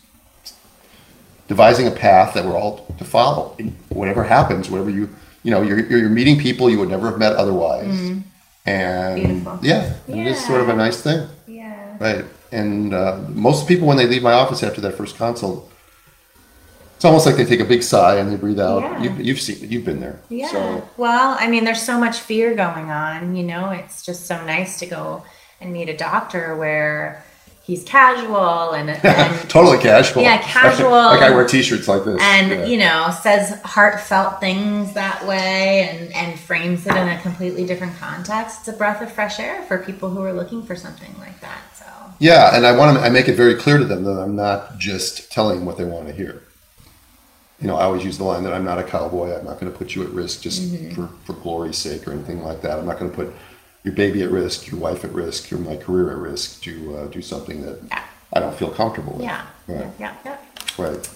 [1.47, 3.55] devising a path that we're all to follow.
[3.89, 5.09] Whatever happens, whatever you,
[5.43, 7.85] you know, you're, you're meeting people you would never have met otherwise.
[7.85, 8.19] Mm-hmm.
[8.65, 9.59] And Beautiful.
[9.61, 11.27] yeah, it is sort of a nice thing.
[11.99, 12.25] Right.
[12.51, 15.69] And uh, most people, when they leave my office after that first consult,
[16.95, 18.81] it's almost like they take a big sigh and they breathe out.
[18.81, 19.01] Yeah.
[19.03, 19.69] You've, you've seen it.
[19.69, 20.19] You've been there.
[20.29, 20.47] Yeah.
[20.51, 23.35] So, Well, I mean, there's so much fear going on.
[23.35, 25.23] You know, it's just so nice to go
[25.59, 27.23] and meet a doctor where
[27.63, 30.21] he's casual and, and totally casual.
[30.21, 30.91] Yeah, casual.
[30.91, 32.21] like I wear t-shirts like this.
[32.21, 32.65] and Yeah.
[32.65, 37.97] you know says heartfelt things that way and and frames it in a completely different
[37.97, 41.39] context it's a breath of fresh air for people who are looking for something like
[41.39, 41.61] that
[42.19, 43.03] Yeah, and I want to.
[43.03, 45.83] I make it very clear to them that I'm not just telling them what they
[45.85, 46.43] want to hear.
[47.59, 49.37] You know, I always use the line that I'm not a cowboy.
[49.37, 50.95] I'm not going to put you at risk just Mm-hmm.
[50.95, 52.77] for, for glory's sake or anything like that.
[52.79, 53.33] I'm not going to put
[53.83, 57.07] your baby at risk, your wife at risk, your my career at risk to uh,
[57.07, 58.03] do something that Yeah.
[58.33, 59.23] I don't feel comfortable with.
[59.23, 59.87] yeah Right.
[59.99, 60.37] yeah yeah
[60.77, 61.09] Right.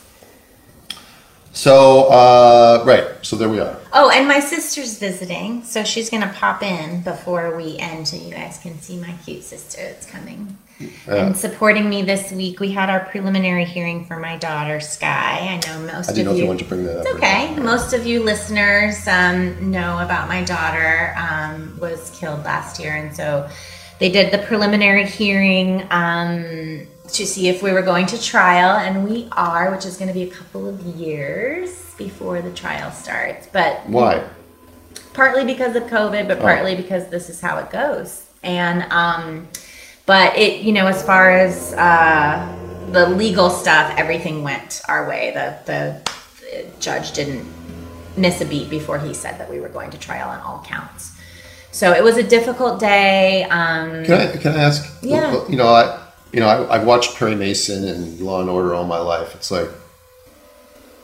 [1.57, 3.07] So, uh, right.
[3.25, 3.75] So there we are.
[3.93, 8.31] oh and my sister's visiting so she's gonna pop in before we end so you
[8.31, 10.55] guys can see my cute sister that's coming
[11.07, 15.55] and supporting me this week we had our preliminary hearing for my daughter sky i
[15.67, 17.05] know most I of didn't know if you you wanted to bring that up.
[17.07, 17.55] It's okay.
[17.73, 23.15] Most of you listeners um, know about my daughter um, was killed last year, and
[23.15, 23.49] so
[23.99, 29.07] they did the preliminary hearing um, to see if we were going to trial, and
[29.07, 33.47] we are, which is going to be a couple of years before the trial starts.
[33.47, 34.23] But Why?
[35.13, 38.27] partly because of COVID, but partly because this is how it goes.
[38.43, 39.47] And um,
[40.05, 45.31] but it, you know, as far as uh, the legal stuff, everything went our way.
[45.33, 47.45] The the, the judge didn't
[48.15, 51.13] miss a beat before he said that we were going to trial on all counts.
[51.71, 53.43] So it was a difficult day.
[53.43, 55.03] Um, Can I can I ask?
[55.03, 55.47] Yeah.
[55.49, 58.85] You know, I you know I, I've watched Perry Mason and Law and Order all
[58.85, 59.35] my life.
[59.35, 59.69] It's like,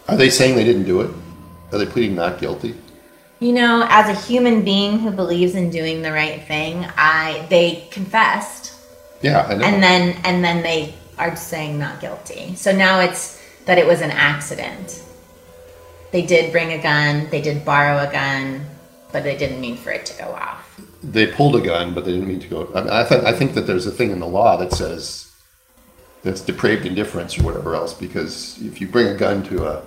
[0.07, 1.12] are they saying they didn't do it?
[1.71, 2.75] Are they pleading not guilty?
[3.39, 7.88] You know, as a human being who believes in doing the right thing, I they
[7.91, 8.73] confessed
[9.21, 9.65] Yeah, I know.
[9.65, 12.55] and then and then they are saying not guilty.
[12.55, 15.03] So now it's that it was an accident.
[16.12, 18.65] They did bring a gun, they did borrow a gun,
[19.12, 20.79] but they didn't mean for it to go off.
[21.03, 22.71] They pulled a gun, but they didn't mean to go.
[22.73, 25.31] I, mean, I, th- I think that there's a thing in the law that says
[26.23, 27.93] that's depraved indifference or whatever else.
[27.93, 29.83] Because if you bring a gun to a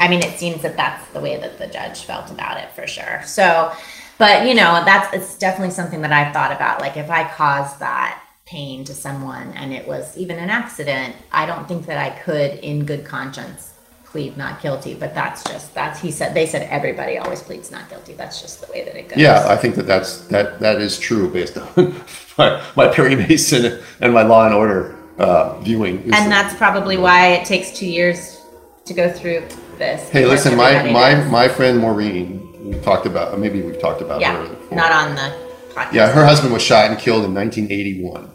[0.00, 2.86] I mean, it seems that that's the way that the judge felt about it for
[2.86, 3.22] sure.
[3.24, 3.72] So,
[4.18, 6.80] but you know, that's it's definitely something that I've thought about.
[6.80, 11.46] Like, if I caused that pain to someone and it was even an accident, I
[11.46, 13.71] don't think that I could, in good conscience,
[14.12, 14.94] plead not guilty.
[14.94, 16.34] But that's just that's he said.
[16.34, 18.12] They said everybody always pleads not guilty.
[18.12, 19.18] That's just the way that it goes.
[19.18, 21.94] yeah, I think that that's that that is true based on
[22.38, 26.02] my, my Perry Mason and my Law and Order uh, viewing.
[26.02, 28.38] and that- that's probably why it takes two years
[28.84, 29.46] to go through
[29.78, 30.08] this.
[30.10, 31.30] Hey, listen, my my does.
[31.30, 34.48] my friend Maureen, we talked about maybe we've talked about yeah, her.
[34.54, 34.76] before.
[34.76, 35.28] not on the
[35.74, 35.92] podcast.
[35.92, 38.28] Yeah, her husband was shot and killed in 1981.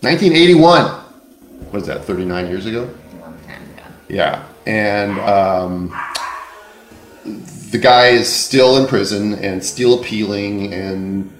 [0.00, 0.84] 1981.
[1.70, 2.04] What is that?
[2.04, 2.82] 39 years ago.
[2.84, 3.82] A long time ago.
[4.08, 5.94] Yeah, and um,
[7.70, 11.30] the guy is still in prison and still appealing, and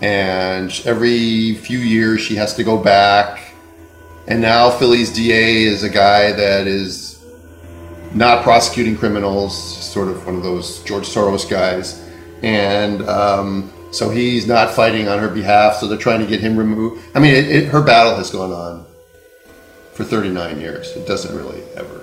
[0.00, 3.54] and every few years she has to go back.
[4.26, 7.24] And now Philly's DA is a guy that is
[8.14, 12.08] not prosecuting criminals, sort of one of those George Soros guys,
[12.42, 15.76] and um, so he's not fighting on her behalf.
[15.76, 17.02] So they're trying to get him removed.
[17.14, 18.86] I mean, it, it, her battle has gone on
[19.92, 20.90] for 39 years.
[20.96, 22.01] It doesn't really ever.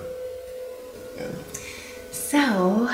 [2.30, 2.88] So,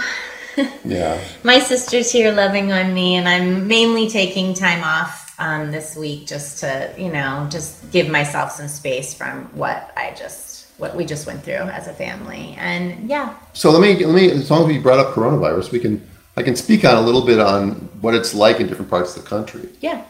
[0.84, 1.20] Yeah.
[1.44, 6.26] my sister's here loving on me, and I'm mainly taking time off um, this week
[6.26, 11.04] just to, you know, just give myself some space from what I just, what we
[11.04, 12.54] just went through as a family.
[12.58, 15.80] And yeah, So let me let me as long as we brought up coronavirus, we
[15.80, 16.00] can
[16.38, 19.22] I can speak on a little bit on what it's like in different parts of
[19.22, 19.68] the country.
[19.80, 20.02] yeah.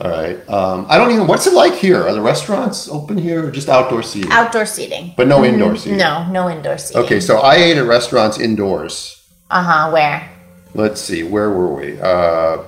[0.00, 0.48] All right.
[0.48, 1.26] Um, I don't even.
[1.26, 2.06] What's it like here?
[2.06, 4.30] Are the restaurants open here or just outdoor seating?
[4.30, 5.12] Outdoor seating.
[5.16, 5.98] but no indoor seating.
[5.98, 7.02] No, no indoor seating.
[7.02, 9.26] Okay, so I ate at restaurants indoors.
[9.50, 9.90] Uh huh.
[9.90, 10.30] Where?
[10.74, 11.98] Let's see, where were we?
[12.00, 12.58] Uh,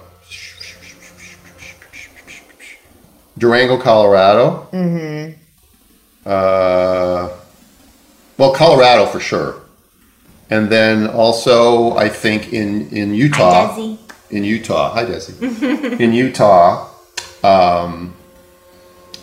[3.38, 4.68] Durango, Colorado.
[4.72, 5.38] Mm-hmm.
[6.26, 7.28] Uh,
[8.36, 9.62] well, Colorado for sure,
[10.50, 13.68] and then also I think in in Utah.
[13.68, 13.98] Hi, Desi.
[14.30, 16.00] In Utah, hi Desi.
[16.00, 16.88] in Utah,
[17.44, 18.14] um,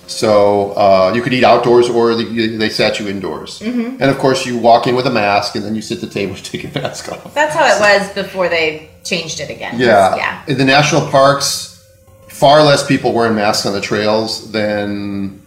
[0.07, 2.23] so uh, you could eat outdoors or they,
[2.55, 4.01] they sat you indoors, Mm-hmm.
[4.01, 6.13] and of course you walk in with a mask and then you sit at the
[6.13, 7.33] table and take your mask off.
[7.33, 9.77] That's how it was before they changed it again.
[9.79, 10.15] Yeah.
[10.15, 10.43] Yeah.
[10.47, 11.85] In the national parks,
[12.29, 15.41] far less people wearing masks on the trails than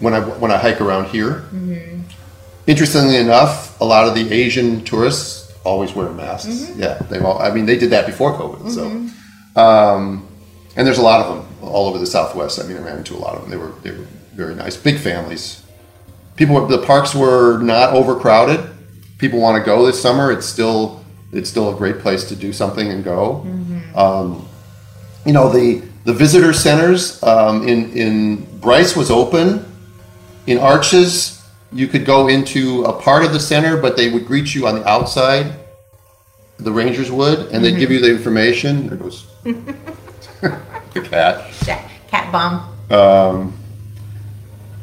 [0.00, 1.44] when I when I hike around here.
[2.66, 6.70] interestingly enough, a lot of the Asian tourists always wear masks.
[6.76, 7.38] Yeah, they all.
[7.38, 8.70] I mean, they did that before COVID.
[8.70, 10.26] So, um,
[10.76, 12.60] and there's a lot of them all over the Southwest.
[12.60, 13.50] I mean, I ran into a lot of them.
[13.50, 15.62] They were they were very nice, big families.
[16.36, 18.60] People, the parks were not overcrowded.
[19.18, 20.30] People want to go this summer.
[20.30, 23.44] It's still it's still a great place to do something and go.
[23.94, 24.48] Um,
[25.26, 29.64] you know the the visitor centers um, in in Bryce was open.
[30.46, 34.54] In Arches, you could go into a part of the center, but they would greet
[34.54, 35.52] you on the outside.
[36.58, 38.88] The rangers would, and they'd give you the information.
[38.88, 39.26] There goes
[40.92, 41.50] the cat.
[42.08, 42.74] Cat bomb.
[42.90, 43.52] Um,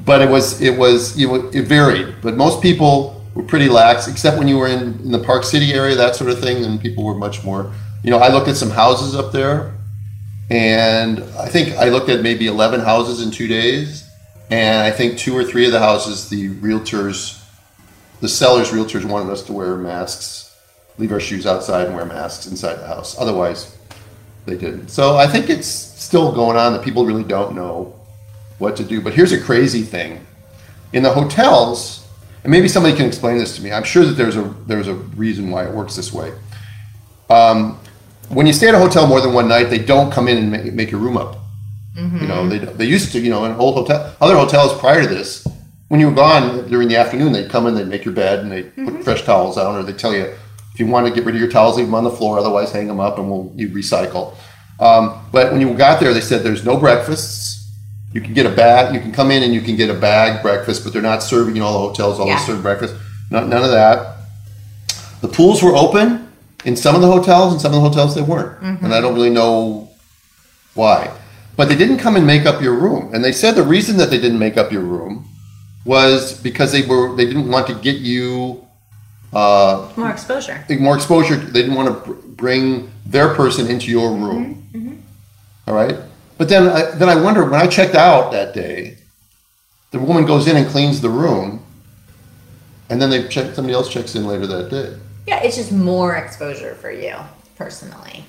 [0.05, 2.15] but it was it was you know, it varied.
[2.21, 5.73] But most people were pretty lax, except when you were in, in the Park City
[5.73, 6.61] area, that sort of thing.
[6.61, 7.73] Then people were much more.
[8.03, 9.73] You know, I looked at some houses up there,
[10.49, 14.07] and I think I looked at maybe eleven houses in two days,
[14.51, 17.43] and I think two or three of the houses, the realtors,
[18.21, 20.55] the sellers' realtors wanted us to wear masks,
[20.99, 23.15] leave our shoes outside, and wear masks inside the house.
[23.17, 23.75] Otherwise,
[24.45, 24.89] they didn't.
[24.89, 27.99] So I think it's still going on that people really don't know
[28.59, 29.01] what to do.
[29.01, 30.25] But here's a crazy thing:
[30.93, 32.07] in the hotels,
[32.43, 33.71] and maybe somebody can explain this to me.
[33.71, 36.31] I'm sure that there's a there's a reason why it works this way.
[37.29, 37.79] Um,
[38.29, 40.51] when you stay at a hotel more than one night, they don't come in and
[40.51, 41.37] make, make your room up.
[42.21, 43.19] You know, they, they used to.
[43.19, 45.47] You know, in old hotel, other hotels prior to this,
[45.87, 48.51] when you were gone during the afternoon, they'd come in, they'd make your bed, and
[48.51, 50.33] they'd put fresh towels out, or they tell you
[50.75, 52.37] if you want to get rid of your towels, leave them on the floor.
[52.37, 54.35] Otherwise, hang them up, and we'll you recycle.
[54.77, 57.71] Um, but when you got there, they said there's no breakfasts.
[58.11, 58.93] You can get a bag.
[58.93, 61.55] You can come in and you can get a bag breakfast, but they're not serving.
[61.55, 62.45] You know, all the hotels always Yeah.
[62.45, 62.93] serve breakfast.
[63.31, 64.17] Not, none of that.
[65.21, 66.27] The pools were open
[66.65, 68.61] in some of the hotels, and some of the hotels they weren't.
[68.61, 69.89] And I don't really know
[70.73, 71.09] why.
[71.55, 73.13] But they didn't come and make up your room.
[73.13, 75.25] And they said the reason that they didn't make up your room
[75.85, 78.64] was because they were they didn't want to get you
[79.35, 80.63] uh, More exposure.
[80.79, 81.35] more exposure.
[81.35, 85.03] They didn't want to bring their person into your room.
[85.67, 85.95] All right.
[86.37, 88.97] But then I, then I wonder when I checked out that day,
[89.91, 91.63] the woman goes in and cleans the room,
[92.89, 94.97] and then they check somebody else checks in later that day.
[95.27, 97.15] Yeah, it's just more exposure for you
[97.57, 98.25] personally.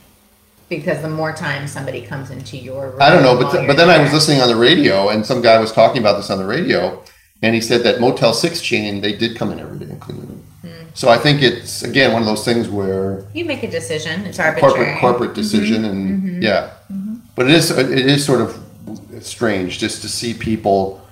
[0.69, 3.03] Because the more time somebody comes into your room.
[3.03, 5.41] I don't know, but you're but then I was listening on the radio, and some
[5.43, 7.03] guy was talking about this on the radio,
[7.43, 10.21] and he said that Motel Six chain they did come in every day and clean
[10.21, 10.46] the room.
[10.97, 14.25] So I think it's again one of those things where You make a decision.
[14.25, 14.73] It's arbitrary.
[14.73, 16.43] corporate corporate decision, and mm-hmm.
[16.43, 17.17] yeah, mm-hmm.
[17.35, 18.59] but it is it is sort of
[19.21, 21.07] strange just to see people.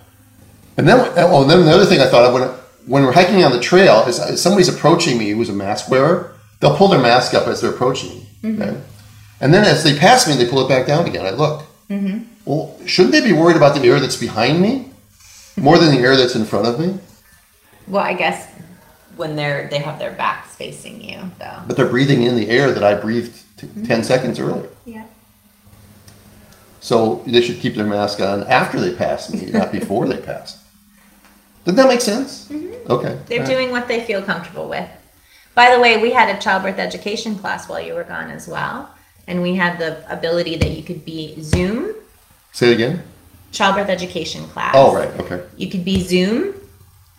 [0.79, 2.49] And then oh, then the other thing I thought of when
[2.87, 6.35] when we're hiking on the trail is is somebody's approaching me who's a mask wearer.
[6.61, 8.81] They'll pull their mask up as they're approaching me, okay?
[9.43, 11.27] and then as they pass me, they pull it back down again.
[11.27, 11.63] I look.
[12.47, 14.89] Well, shouldn't they be worried about the air that's behind me
[15.59, 16.99] more than the air that's in front of me?
[17.87, 18.49] Well, I guess
[19.17, 21.63] when they're they have their backs facing you, though.
[21.67, 23.85] But they're breathing in the air that I breathed t- mm-hmm.
[23.85, 24.69] ten seconds earlier.
[24.85, 25.05] Yeah.
[26.81, 30.63] So they should keep their mask on after they pass me, not before they pass.
[31.65, 32.49] Doesn't that make sense?
[32.49, 32.93] Mm-hmm.
[32.93, 33.19] Okay.
[33.27, 33.55] They're All right.
[33.55, 34.89] doing what they feel comfortable with.
[35.55, 38.91] By the way, we had a childbirth education class while you were gone as well.
[39.27, 41.95] And we had the ability that you could be Zoom,
[42.53, 43.03] Say it again.
[43.53, 44.75] childbirth education class.
[44.77, 45.09] Oh, right.
[45.21, 45.43] Okay.
[45.57, 46.55] You could be Zoom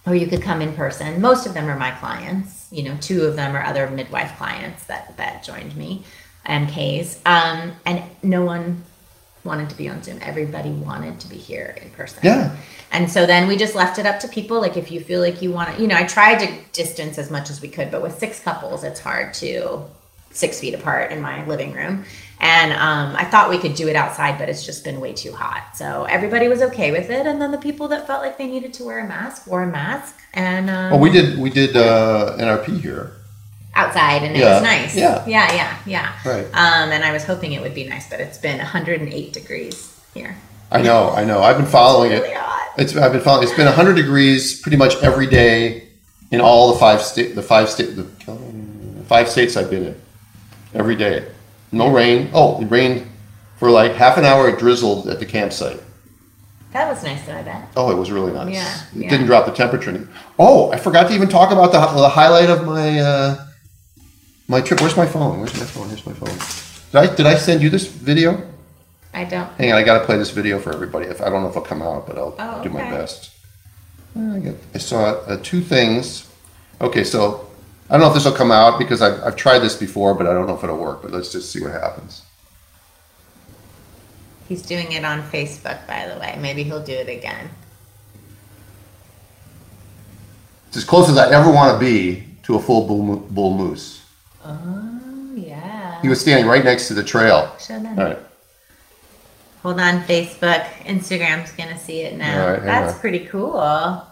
[0.06, 1.22] or you could come in person.
[1.22, 2.68] Most of them are my clients.
[2.72, 6.04] You know, two of them are other midwife clients that, that joined me,
[6.46, 7.20] MKs.
[7.26, 8.84] Um, and no one
[9.44, 10.20] wanted to be on Zoom.
[10.22, 12.20] Everybody wanted to be here in person.
[12.24, 12.56] Yeah.
[12.92, 14.60] And so then we just left it up to people.
[14.60, 17.30] Like if you feel like you want to, you know, I tried to distance as
[17.32, 19.82] much as we could, but with six couples, it's hard to
[20.32, 22.06] six feet apart in my living room.
[22.40, 25.32] And um, I thought we could do it outside, but it's just been way too
[25.32, 25.76] hot.
[25.76, 27.26] So everybody was okay with it.
[27.26, 29.68] And then the people that felt like they needed to wear a mask wore a
[29.68, 33.14] mask and um, Well, we did we did uh, NRP here.
[33.74, 34.96] outside, and it was nice.
[34.96, 35.24] Yeah.
[35.28, 36.14] yeah, yeah, yeah.
[36.26, 36.46] Right.
[36.54, 40.36] Um, and I was hoping it would be nice, but it's been 108 degrees here.
[40.72, 41.12] I know.
[41.12, 41.42] I know.
[41.42, 42.38] I've been following Really it.
[42.38, 42.74] hot.
[42.78, 43.48] It's I've been following.
[43.48, 45.88] It's been 100 degrees pretty much every day
[46.32, 48.04] in all the five state the five state the
[49.08, 50.02] five states I've been in.
[50.74, 51.28] Every day.
[51.72, 52.30] No rain.
[52.34, 53.08] Oh, it rained
[53.58, 54.48] for like half an hour.
[54.50, 55.82] It drizzled at the campsite.
[56.72, 57.70] That was nice, though, I bet.
[57.78, 58.54] Oh, it was really nice.
[58.54, 59.10] Yeah, it yeah.
[59.10, 59.92] didn't drop the temperature.
[59.92, 60.08] any-
[60.38, 63.46] Oh, I forgot to even talk about the, the highlight of my uh,
[64.48, 64.82] my trip.
[64.82, 65.40] Where's my phone?
[65.40, 65.88] Where's my phone?
[65.90, 66.38] Here's my phone.
[66.92, 68.42] Did I did I send you this video?
[69.14, 69.50] I don't.
[69.54, 71.06] Hang on, I got to play this video for everybody.
[71.08, 73.32] If I don't know if it'll come out, but I'll Oh, do my best.
[74.18, 76.30] I, got, I saw uh, two things.
[76.82, 77.45] Okay, so
[77.90, 80.26] I don't know if this will come out because I've, I've tried this before, but
[80.26, 81.02] I don't know if it'll work.
[81.02, 82.24] But let's just see what happens.
[84.48, 86.38] He's doing it on Facebook, by the way.
[86.40, 87.50] Maybe he'll do it again.
[90.68, 94.04] It's as close as I ever want to be to a full bull, bull moose.
[94.44, 96.02] Oh, yeah.
[96.02, 97.56] He was standing right next to the trail.
[97.60, 97.98] Show them.
[97.98, 98.20] All right.
[99.64, 100.64] Hold on, Facebook.
[100.84, 102.52] Instagram's gonna see it now.
[102.52, 103.00] Right, That's on.
[103.00, 104.06] pretty cool.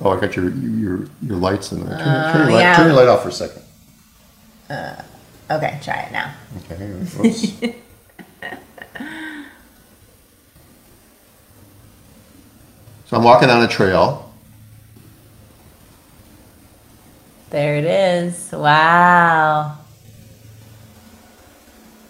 [0.00, 1.98] Oh, I got your your your lights in there.
[1.98, 2.76] Turn, Uh, turn, your, light, yeah.
[2.76, 3.62] turn your light off for a second.
[4.70, 5.02] Uh,
[5.50, 6.34] Okay, try it now.
[6.58, 6.76] Okay.
[6.76, 7.00] hang on.
[7.06, 7.52] Whoops.
[13.06, 14.24] so I'm walking on a trail.
[17.50, 18.50] There it is.
[18.52, 19.78] Wow.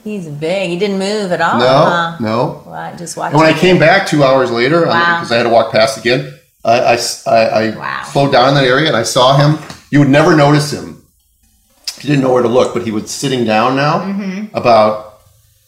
[0.03, 0.71] He's big.
[0.71, 1.59] He didn't move at all.
[1.61, 2.17] No, huh?
[2.21, 2.63] no.
[2.67, 3.33] Wow, just watch.
[3.33, 5.17] And when I came back two hours later, Wow.
[5.19, 6.38] because I had to walk past again,
[6.69, 8.03] I, I I- I Wow.
[8.05, 9.59] slowed down in that area and I saw him.
[9.91, 11.03] You would never notice him.
[12.03, 14.57] You didn't know where to look, but he was sitting down now, Mm-hmm.
[14.57, 15.21] about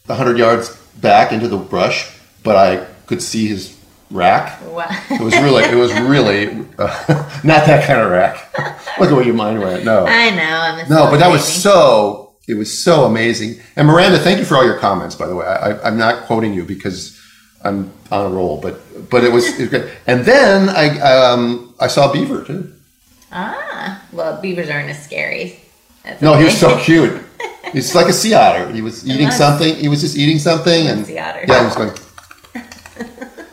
[0.07, 2.09] 100 yards back into the brush,
[2.45, 3.77] but I could see his
[4.11, 4.61] rack.
[4.65, 4.87] Wow.
[5.11, 6.49] It was really, it was really
[6.79, 6.87] uh,
[7.45, 8.37] not that kind of rack.
[8.99, 9.85] Look at what your mind went.
[9.85, 10.43] No, I know.
[10.43, 12.35] I'm no, but that was so.
[12.49, 13.61] It was so amazing.
[13.77, 15.15] And Miranda, thank you for all your comments.
[15.15, 17.20] By the way, I, I, I'm not quoting you because
[17.63, 19.93] I'm on a roll, but but it was, it was good.
[20.07, 22.73] And then I um, I saw Beaver too.
[23.33, 25.61] Ah, well, beavers aren't as scary.
[26.03, 27.23] That's No, he was so cute.
[27.73, 28.71] He's like a sea otter.
[28.73, 29.77] He was eating something.
[29.77, 31.45] He was just eating something, and sea otter.
[31.47, 31.93] yeah, he was going.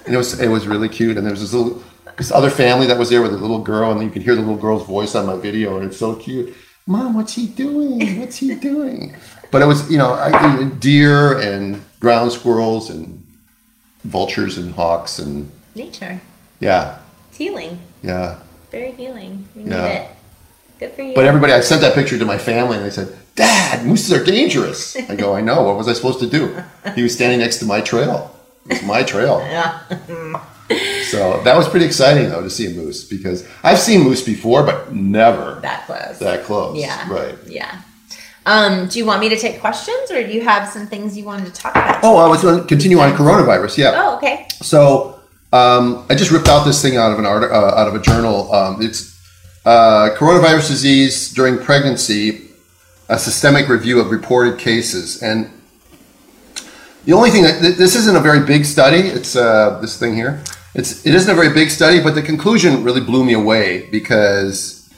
[0.06, 1.18] and it was it was really cute.
[1.18, 1.84] And there was this little
[2.18, 4.42] this other family that was there with a little girl, and you could hear the
[4.42, 6.56] little girl's voice on my video, and it's so cute.
[6.88, 8.20] Mom, what's he doing?
[8.20, 9.16] What's he doing?
[9.52, 13.17] But it was you know I, deer and ground squirrels and
[14.18, 16.20] vultures and hawks and Nature.
[16.60, 16.98] yeah
[17.30, 17.80] It's healing.
[18.02, 18.40] yeah.
[18.72, 19.48] Very healing.
[19.56, 19.86] We need Yeah.
[19.86, 20.10] it.
[20.80, 21.16] Good for you.
[21.16, 24.24] But everybody, I sent that picture to my family, and they said, "Dad, mooses are
[24.24, 25.64] dangerous." I go, "I know.
[25.64, 26.56] What was I supposed to do?"
[26.96, 28.36] He was standing next to my trail.
[28.70, 29.40] It was my trail.
[29.56, 29.80] Yeah.
[31.12, 34.64] So that was pretty exciting, though, to see a moose because I've seen moose before,
[34.64, 36.20] but never that close.
[36.20, 36.78] that close.
[36.78, 37.10] Yeah.
[37.10, 37.36] Right.
[37.48, 37.82] Yeah.
[38.48, 41.26] Um, do you want me to take questions or do you have some things you
[41.26, 42.00] wanted to talk about?
[42.02, 43.78] Oh, I was going to continue on coronavirus.
[43.78, 43.92] Yeah.
[43.94, 44.48] Oh, okay.
[44.62, 45.20] So
[45.52, 48.00] um, I just ripped out this thing out of an art, uh, out of a
[48.00, 48.54] journal.
[48.54, 49.20] Um, it's
[49.66, 52.48] uh, coronavirus disease during pregnancy,
[53.10, 55.22] a systemic review of reported cases.
[55.22, 55.52] And
[57.04, 59.00] the only thing that th- this isn't a very big study.
[59.00, 60.42] It's uh, this thing here.
[60.74, 64.90] It's it isn't a very big study, but the conclusion really blew me away because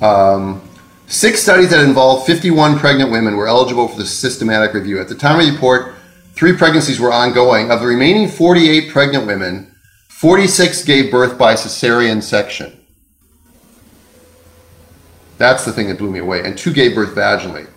[0.00, 0.62] um,
[1.06, 5.00] six studies that involved 51 pregnant women were eligible for the systematic review.
[5.00, 5.94] At the time of the report,
[6.34, 7.70] three pregnancies were ongoing.
[7.70, 9.74] Of the remaining 48 pregnant women,
[10.08, 12.80] 46 gave birth by cesarean section.
[15.38, 16.44] That's the thing that blew me away.
[16.44, 17.68] And two gave birth vaginally.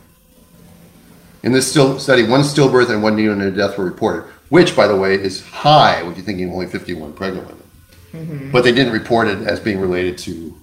[1.44, 4.96] In this still study, one stillbirth and one neonatal death were reported, which, by the
[4.96, 7.64] way, is high when you're thinking of only 51 pregnant women.
[8.12, 8.52] Mm-hmm.
[8.52, 10.58] But they didn't report it as being related to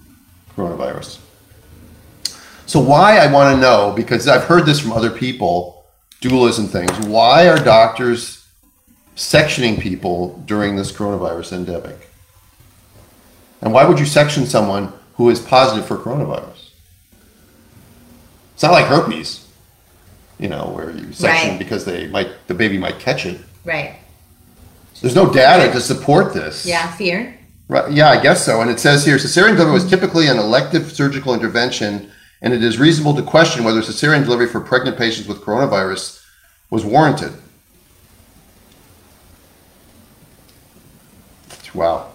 [0.55, 1.21] coronavirus.
[2.67, 5.85] So why I want to know because I've heard this from other people,
[6.21, 6.91] doulas and things.
[7.07, 8.45] Why are doctors
[9.17, 12.09] sectioning people during this coronavirus endemic?
[13.63, 16.71] And why would you section someone who is positive for coronavirus?
[18.55, 19.47] It's not like herpes,
[20.39, 21.59] you know, where you section Right.
[21.59, 23.41] because they might the baby might catch it.
[23.65, 23.97] Right.
[25.01, 26.65] There's no data to support this.
[26.67, 26.91] Yeah.
[26.97, 27.35] Fear.
[27.69, 28.61] Right, yeah, I guess so.
[28.61, 32.11] And it says here cesarean delivery was typically an elective surgical intervention,
[32.43, 36.23] and it is reasonable to question whether cesarean delivery for pregnant patients with coronavirus
[36.71, 37.33] was warranted.
[41.75, 42.11] Wow.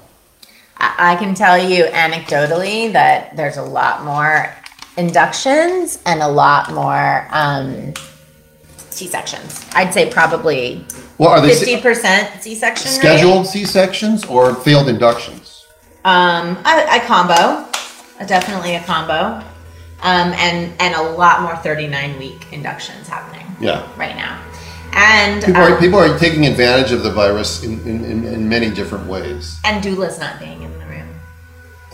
[0.77, 4.51] I, I can tell you anecdotally that there's a lot more
[4.97, 7.93] inductions and a lot more um,
[8.75, 9.65] C sections.
[9.73, 10.83] I'd say probably
[11.17, 12.89] Well, are they fifty percent C section.
[12.89, 15.65] scheduled C sections or failed inductions?
[16.03, 17.69] Um, a, a combo,
[18.19, 19.45] a, definitely a combo,
[20.03, 23.87] um, and and a lot more thirty nine week inductions happening Yeah.
[23.97, 24.39] right now,
[24.93, 28.49] and People are, um, people are taking advantage of the virus in, in, in, in
[28.49, 29.59] many different ways.
[29.63, 31.07] and doulas not being in the room.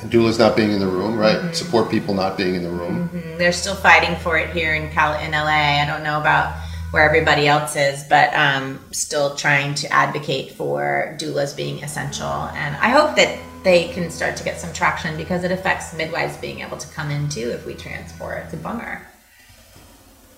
[0.01, 1.55] And doulas not being in the room, right?
[1.55, 3.09] Support people not being in the room.
[3.09, 5.81] Mm, They're still fighting for it here in Cal in LA.
[5.81, 6.53] I don't know about
[6.91, 12.27] where everybody else is, but um, still trying to advocate for doulas being essential.
[12.27, 13.37] And I hope that
[13.67, 17.11] they can start to get some traction because it affects midwives being able to come
[17.11, 18.43] in too if we transport.
[18.45, 19.05] It's a bummer.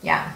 [0.02, 0.34] Yeah.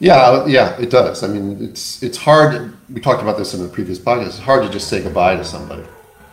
[0.00, 1.22] Yeah, yeah, it does.
[1.22, 2.74] I mean, it's it's hard.
[2.92, 4.26] We talked about this in the previous podcast.
[4.26, 5.84] It's hard to just say goodbye to somebody.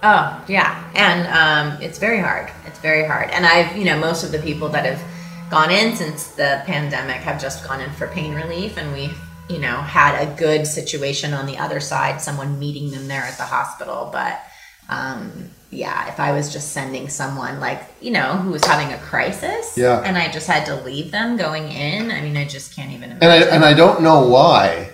[0.04, 0.70] Oh, yeah.
[0.94, 2.52] And um, it's very hard.
[2.66, 3.30] It's very hard.
[3.30, 5.02] And I've, you know, most of the people that have
[5.50, 8.78] gone in since the pandemic have just gone in for pain relief.
[8.78, 9.10] And we,
[9.50, 13.38] you know, had a good situation on the other side, someone meeting them there at
[13.38, 14.10] the hospital.
[14.12, 14.42] But
[14.90, 18.98] um, yeah, if I was just sending someone like, you know, who was having a
[19.00, 20.02] crisis Yeah.
[20.02, 23.12] and I just had to leave them going in, I mean, I just can't even
[23.12, 24.92] And I, and I don't know why,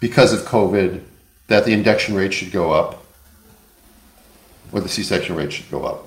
[0.00, 1.02] because of COVID,
[1.48, 3.04] that the induction rate should go up
[4.72, 6.06] or the C-section rate should go up.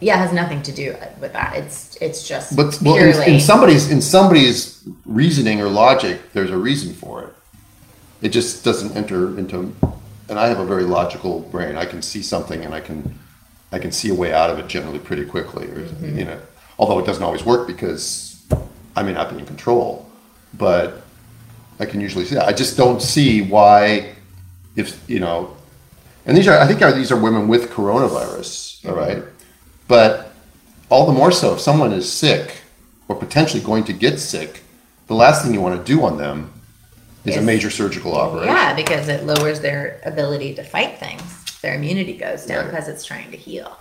[0.00, 1.56] yeah, it has nothing to do with that.
[1.56, 6.58] It's it's just But well, in, in somebody's in somebody's reasoning or logic, there's a
[6.58, 7.32] reason for it.
[8.20, 9.74] It just doesn't enter into.
[10.28, 11.76] And I have a very logical brain.
[11.76, 13.18] I can see something and I can,
[13.72, 15.66] I can see a way out of it generally pretty quickly.
[15.66, 16.18] Or Mm-hmm.
[16.18, 16.40] you know,
[16.78, 18.42] although it doesn't always work because
[18.96, 20.08] I may not be in control,
[20.54, 21.02] but
[21.78, 22.46] I can usually see that.
[22.46, 24.14] I just don't see why,
[24.76, 25.56] if you know,
[26.26, 29.22] and these are I think are, these are women with coronavirus, all right,
[29.88, 30.32] but
[30.88, 32.62] all the more so if someone is sick
[33.08, 34.62] or potentially going to get sick,
[35.06, 36.52] the last thing you want to do on them
[37.24, 38.54] is a major surgical operation.
[38.54, 41.22] yeah, because it lowers their ability to fight things.
[41.62, 42.70] Their immunity goes down Right.
[42.70, 43.76] because it's trying to heal.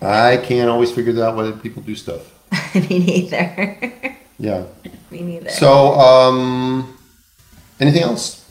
[0.00, 2.22] I can't always figure out why people do stuff.
[2.74, 4.16] Me neither.
[4.38, 4.64] Yeah.
[5.10, 5.50] Me neither.
[5.50, 6.96] So, um,
[7.80, 8.48] anything else?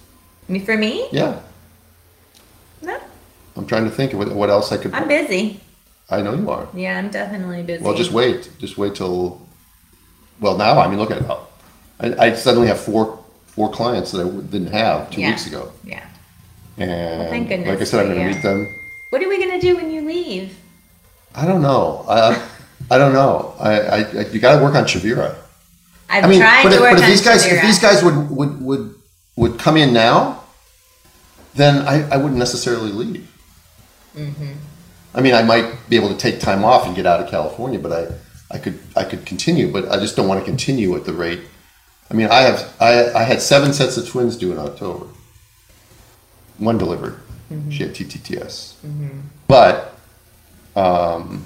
[0.49, 1.07] Me for me?
[1.11, 1.39] Yeah.
[2.81, 2.99] No,
[3.55, 4.93] I'm trying to think of what, what else I could.
[4.93, 5.61] I'm busy.
[6.09, 6.67] I know you are.
[6.73, 7.81] Yeah, I'm definitely busy.
[7.83, 8.49] Well, just wait.
[8.59, 9.41] Just wait till.
[10.41, 11.31] Well, now I mean, look at it.
[11.99, 13.22] I, I suddenly have four
[13.55, 15.29] four clients that I didn't have two Yeah.
[15.29, 16.03] weeks ago, Yeah.
[16.77, 18.67] and thank goodness like I said, I'm going to meet them.
[19.11, 20.57] What are we gonna do when you leave?
[21.35, 22.05] I don't know.
[22.09, 22.41] I
[22.89, 23.53] I, don't know.
[23.59, 25.35] I, I, I you got to work on Shavira.
[26.09, 28.03] I've I mean, tried but, to if, work but if these guys, if these guys
[28.03, 28.95] would would would
[29.35, 30.43] would come in now,
[31.55, 33.31] then I, I wouldn't necessarily leave.
[34.15, 34.53] Mm-hmm.
[35.15, 37.79] I mean, I might be able to take time off and get out of California,
[37.79, 41.05] but I, I could I could continue, but I just don't want to continue at
[41.05, 41.41] the rate.
[42.13, 45.07] I mean, I have I, I had seven sets of twins due in October.
[46.59, 47.19] One delivered.
[47.51, 47.71] Mm-hmm.
[47.71, 48.75] She had TTTS,
[49.47, 49.97] but
[50.75, 51.43] um,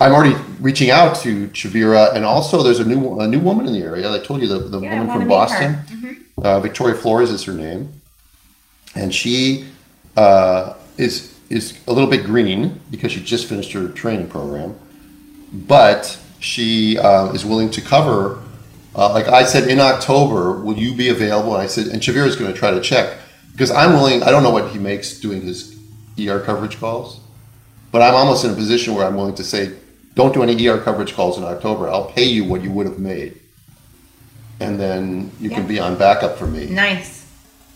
[0.00, 3.74] I'm already reaching out to Chavira, and also there's a new a new woman in
[3.74, 4.10] the area.
[4.10, 5.74] I told you the, the Yeah, woman from Boston.
[5.74, 6.42] Mm-hmm.
[6.42, 7.92] uh, Victoria Flores is her name,
[8.94, 9.66] and she
[10.16, 14.74] uh, is is a little bit green because she just finished her training program,
[15.52, 18.42] but she uh, is willing to cover.
[18.94, 21.54] Uh, like I said in October, will you be available?
[21.54, 23.18] And I said, and Shavir is going to try to check
[23.52, 24.22] because I'm willing.
[24.22, 25.78] I don't know what he makes doing his
[26.18, 27.20] ER coverage calls,
[27.92, 29.72] but I'm almost in a position where I'm willing to say,
[30.14, 31.88] don't do any ER coverage calls in October.
[31.88, 33.38] I'll pay you what you would have made,
[34.58, 37.24] and then you can be on backup for me Nice.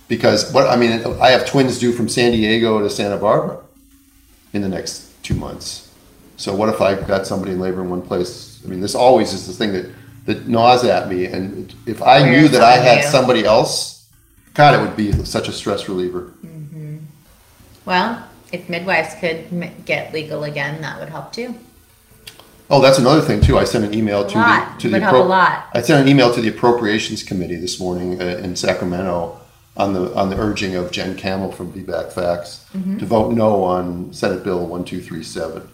[0.08, 0.90] because what I mean,
[1.20, 3.60] I have twins due from San Diego to Santa Barbara
[4.52, 5.90] in the next two months.
[6.36, 8.60] So what if I got somebody in labor in one place?
[8.64, 9.86] I mean, this always is the thing that
[10.26, 11.26] that gnaws at me.
[11.26, 14.06] And if I knew that I had else- somebody else,
[14.54, 16.32] God, it would be such a stress reliever.
[17.84, 21.54] Well, if midwives could m- get legal again, that would help too.
[22.70, 23.58] Oh, that's another thing too.
[23.58, 25.66] I sent an email to the to the help a lot.
[25.74, 29.38] I sent an email to the appropriations committee this morning uh, in Sacramento
[29.76, 32.98] on the on the urging of Jen Kamel from VBAC Facts Mm-hmm.
[32.98, 35.68] to vote no on Senate Bill one two three seven.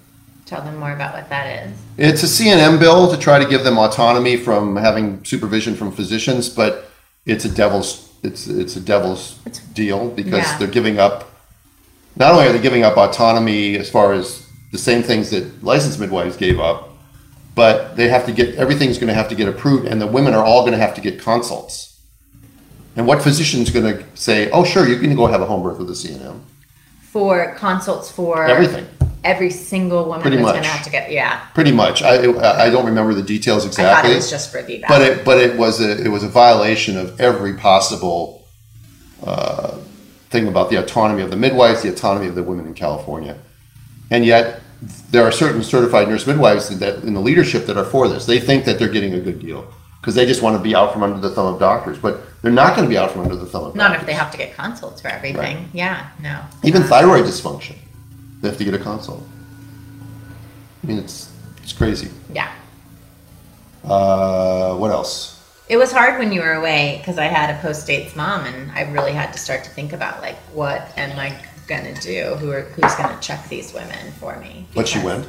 [0.48, 1.78] Tell them more about what that is.
[1.98, 6.48] It's a CNM bill to try to give them autonomy from having supervision from physicians,
[6.48, 6.90] but
[7.26, 10.56] it's a devil's it's it's a devil's It's- deal because yeah.
[10.58, 11.30] they're giving up.
[12.16, 16.00] Not only are they giving up autonomy as far as the same things that licensed
[16.00, 16.88] midwives gave up,
[17.54, 20.32] but they have to get everything's going to have to get approved, and the women
[20.32, 22.00] are all going to have to get consults.
[22.96, 25.78] And what physician's going to say, "Oh, sure, you can go have a home birth
[25.78, 26.40] with a CNM"?
[27.12, 28.86] For consults for Everything.
[29.24, 30.54] Every single woman Pretty who's much.
[30.54, 31.46] going to have to get, yeah.
[31.54, 32.02] Pretty much.
[32.02, 32.16] I
[32.66, 33.90] I don't remember the details exactly.
[33.90, 34.88] I thought it was just for VBAC.
[34.88, 38.46] but it but it was a it was a violation of every possible
[39.24, 39.76] uh,
[40.30, 43.38] thing about the autonomy of the midwives, the autonomy of the women in California,
[44.10, 44.60] and yet
[45.10, 48.26] there are certain certified nurse midwives that in the leadership that are for this.
[48.26, 50.92] They think that they're getting a good deal because they just want to be out
[50.92, 53.34] from under the thumb of doctors, but they're not going to be out from under
[53.34, 54.02] the thumb of Not doctors.
[54.02, 55.68] if they have to get consults for everything.
[55.72, 56.40] Yeah, no.
[56.62, 57.74] even thyroid dysfunction,
[58.40, 59.22] they have to get a consult.
[60.82, 61.32] I mean, it's
[61.62, 62.10] it's crazy.
[62.32, 62.50] Yeah.
[63.84, 65.34] Uh, what else?
[65.68, 68.70] It was hard when you were away because I had a post dates mom, and
[68.72, 71.36] I really had to start to think about like, what am I
[71.66, 72.36] gonna do?
[72.40, 74.66] Who are who's gonna check these women for me?
[74.74, 75.26] But she went.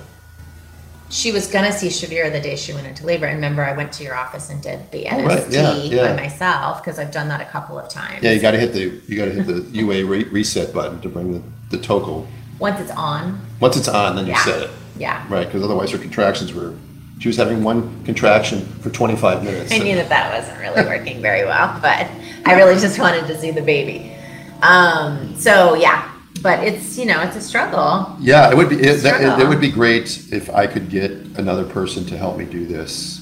[1.11, 3.25] She was gonna see Shavira the day she went into labor.
[3.25, 5.51] And remember, I went to your office and did the Oh, NST right.
[5.51, 6.07] Yeah, yeah.
[6.15, 8.23] by myself because I've done that a couple of times.
[8.23, 11.01] Yeah, you got to hit the you got to hit the UA re- reset button
[11.01, 11.41] to bring the
[11.75, 12.27] the toco.
[12.59, 14.43] Once it's on, Once it's on, then you Yeah.
[14.43, 15.25] set it yeah.
[15.29, 16.73] right because otherwise her contractions were.
[17.19, 19.73] She was having one contraction for 25 minutes.
[19.73, 22.07] I knew that that wasn't really working very well, but
[22.45, 24.15] I really just wanted to see the baby.
[24.61, 28.15] Um, so yeah, but it's you know it's a struggle.
[28.19, 28.75] Yeah, it would be.
[28.77, 32.37] It, that, it, it would be great if I could get another person to help
[32.37, 33.21] me do this.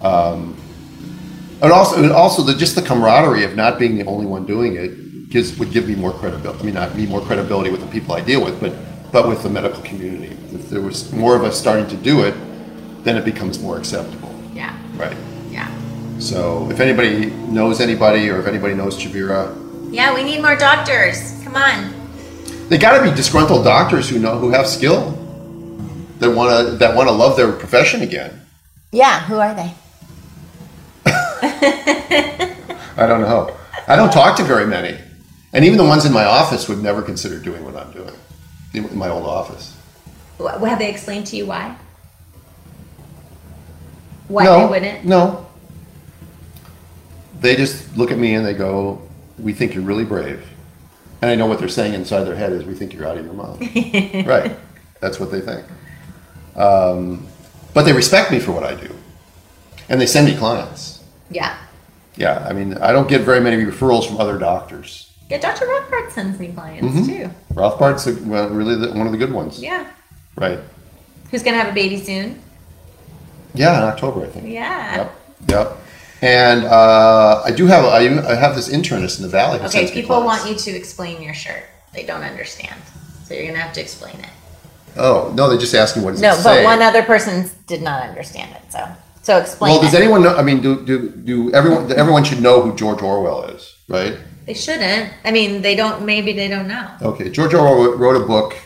[0.00, 0.56] Um,
[1.60, 4.76] and also, and also the just the camaraderie of not being the only one doing
[4.76, 4.92] it
[5.28, 6.60] gives would give me more credibility.
[6.60, 8.72] I mean, not me more credibility with the people I deal with, but
[9.12, 10.36] but with the medical community.
[10.52, 12.34] If there was more of us starting to do it,
[13.04, 15.16] then it becomes more acceptable, Yeah, right?
[15.50, 15.70] yeah,
[16.18, 19.54] So if anybody knows anybody, or if anybody knows Chavira,
[19.90, 20.14] yeah.
[20.14, 21.42] We need more doctors.
[21.42, 21.90] Come on.
[22.68, 25.12] They got to be disgruntled doctors who know who have skill
[26.18, 28.38] that want to that want to love their profession again.
[28.92, 29.72] Yeah, who are they?
[32.98, 33.56] I don't know.
[33.86, 34.98] I don't talk to very many,
[35.52, 38.14] and even the ones in my office would never consider doing what I'm doing
[38.74, 39.74] in my old office.
[40.40, 41.76] Wh- Have they explained to you why?
[44.28, 45.04] Why no, they wouldn't?
[45.04, 45.46] No.
[47.40, 49.00] They just look at me and they go,
[49.38, 50.44] "We think you're really brave,"
[51.22, 53.24] and I know what they're saying inside their head is, "We think you're out of
[53.24, 53.60] your mind."
[54.26, 54.56] right.
[55.00, 55.64] That's what they think.
[56.56, 57.26] Um,
[57.72, 58.92] but they respect me for what I do,
[59.88, 61.04] and they send me clients.
[61.30, 61.56] Yeah.
[62.16, 65.07] Yeah, I mean, I don't get very many referrals from other doctors.
[65.30, 65.66] Yeah, Dr.
[65.66, 67.04] Rothbard sends me clients Mm-hmm.
[67.06, 67.30] too.
[67.54, 69.60] Rothbard's a, well, really the, one of the good ones.
[69.62, 69.86] Yeah.
[70.36, 70.58] Right.
[71.30, 72.40] Who's gonna have a baby soon?
[73.54, 74.48] Yeah, in October, I think.
[74.48, 74.96] Yeah.
[74.96, 75.14] Yep.
[75.48, 75.76] Yep.
[76.22, 79.58] And uh, I do have I, I have this internist in the valley.
[79.58, 81.62] who Okay, people want you to explain your shirt.
[81.92, 82.80] They don't understand.
[83.24, 84.30] So you're gonna have to explain it.
[84.96, 88.02] Oh no, they just asking what does No, it but one other person did not
[88.08, 88.72] understand it.
[88.72, 88.88] So
[89.22, 90.00] so explain well, does it.
[90.02, 90.34] anyone know?
[90.34, 94.16] I mean, do do do everyone everyone should know who George Orwell is, right?
[94.48, 95.12] They shouldn't.
[95.26, 96.06] I mean, they don't.
[96.06, 96.90] Maybe they don't know.
[97.02, 98.56] Okay, George Orwell wrote a book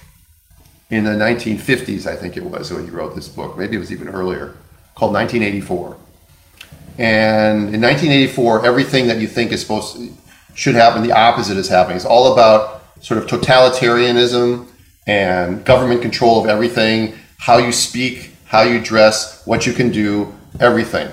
[0.90, 3.58] in the 1950s, I think it was, when he wrote this book.
[3.58, 4.54] Maybe it was even earlier,
[4.94, 5.96] called 1984.
[6.98, 10.12] And in 1984, everything that you think is supposed to,
[10.54, 11.96] should happen, the opposite is happening.
[11.96, 14.68] It's all about sort of totalitarianism
[15.08, 20.32] and government control of everything, how you speak, how you dress, what you can do,
[20.60, 21.10] everything.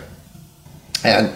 [1.03, 1.33] And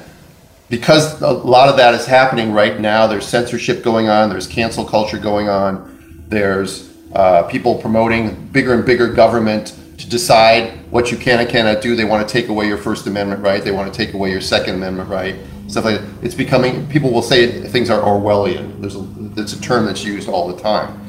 [0.69, 4.85] because a lot of that is happening right now, there's censorship going on, there's cancel
[4.85, 11.17] culture going on, there's uh, people promoting bigger and bigger government to decide what you
[11.17, 11.95] can and cannot do.
[11.95, 14.41] They want to take away your First Amendment right, they want to take away your
[14.41, 15.35] Second Amendment right,
[15.67, 16.09] stuff like that.
[16.23, 18.81] It's becoming, people will say things are Orwellian.
[18.81, 19.07] There's a,
[19.39, 20.99] it's a term that's used all the time.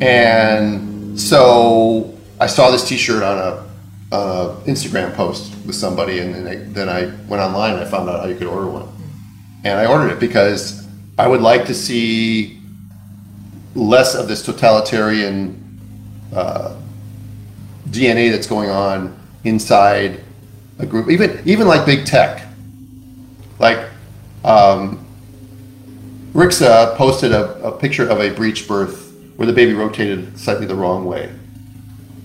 [0.00, 3.71] And so I saw this t shirt on a
[4.12, 8.08] uh, Instagram post with somebody, and then I, then I went online and I found
[8.10, 8.88] out how you could order one.
[9.64, 10.86] And I ordered it because
[11.18, 12.60] I would like to see
[13.74, 15.58] less of this totalitarian
[16.34, 16.76] uh,
[17.88, 20.20] DNA that's going on inside
[20.78, 22.46] a group, even even like big tech.
[23.58, 23.88] Like
[24.44, 25.06] um,
[26.34, 30.74] Rixa posted a, a picture of a breech birth where the baby rotated slightly the
[30.74, 31.32] wrong way,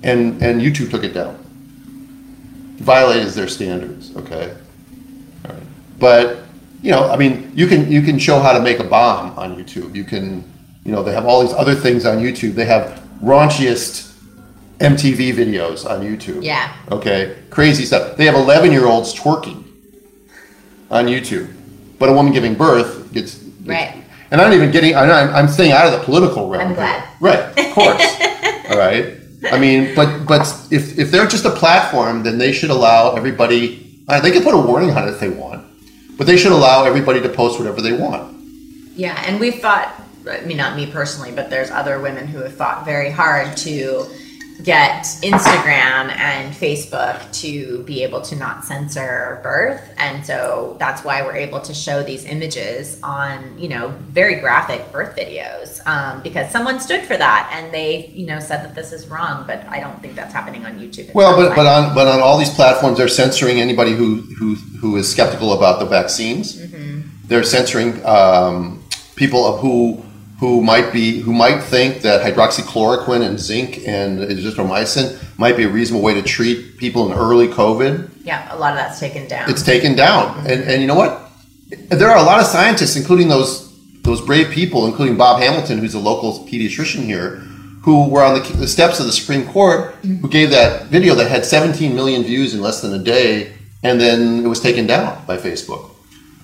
[0.03, 1.46] and and YouTube took it down.
[2.77, 4.15] Violated their standards.
[4.15, 4.55] Okay,
[5.47, 5.63] right,
[5.99, 6.39] but
[6.81, 9.55] you know, I mean, you can you can show how to make a bomb on
[9.55, 9.95] YouTube.
[9.95, 10.43] You can,
[10.83, 12.53] you know, they have all these other things on YouTube.
[12.53, 14.13] They have raunchiest
[14.79, 16.43] MTV videos on YouTube.
[16.43, 16.71] Yeah.
[16.91, 18.15] Okay, crazy stuff.
[18.15, 19.63] They have 11 year olds twerking
[20.91, 21.51] on YouTube,
[21.97, 23.43] but a woman giving birth gets.
[23.65, 24.03] Right.
[24.29, 24.95] And I'm not even getting.
[24.95, 26.69] I'm I'm staying out of the political realm.
[26.69, 27.09] I'm glad.
[27.19, 27.39] Right.
[27.57, 28.01] Of course.
[28.69, 29.16] all right.
[29.43, 34.01] I mean, but but if if they're just a platform, then they should allow everybody.
[34.07, 35.65] Uh, they can put a warning on it if they want,
[36.17, 38.35] but they should allow everybody to post whatever they want.
[38.95, 39.93] Yeah, and we've fought.
[40.27, 44.07] I mean, not me personally, but there's other women who have fought very hard to
[44.63, 51.21] get Instagram and Facebook to be able to not censor birth, and so that's why
[51.21, 56.51] we're able to show these images on, you know, very graphic birth videos um, because
[56.51, 59.45] someone stood for that and they, you know, said that this is wrong.
[59.45, 61.13] But I don't think that's happening on YouTube.
[61.13, 64.95] Well, but, but on but on all these platforms, they're censoring anybody who who who
[64.97, 66.59] is skeptical about the vaccines.
[67.27, 68.83] They're censoring um,
[69.15, 70.01] people who
[70.39, 75.69] who might be who might think that hydroxychloroquine and zinc and azithromycin might be a
[75.69, 78.09] reasonable way to treat people in early COVID.
[78.23, 79.49] yeah, a lot of that's taken down.
[79.49, 80.47] It's taken down, mm-hmm.
[80.47, 81.23] and and you know what?
[81.89, 83.67] There are a lot of scientists, including those
[84.03, 87.37] those brave people, including Bob Hamilton, who's a local pediatrician here,
[87.81, 90.17] who were on the, the steps of the Supreme Court, mm-hmm.
[90.17, 93.99] who gave that video that had 17 million views in less than a day, and
[93.99, 95.91] then it was taken down by Facebook.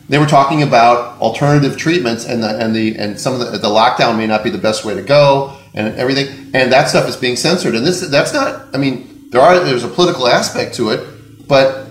[0.09, 3.69] They were talking about alternative treatments, and the and the and some of the, the
[3.69, 7.15] lockdown may not be the best way to go, and everything, and that stuff is
[7.15, 7.75] being censored.
[7.75, 8.67] And this that's not.
[8.73, 11.87] I mean, there are there's a political aspect to it, but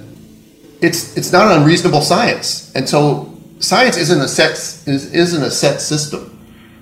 [0.83, 5.51] it's it's not an unreasonable science, and so science isn't a set is, isn't a
[5.51, 6.29] set system.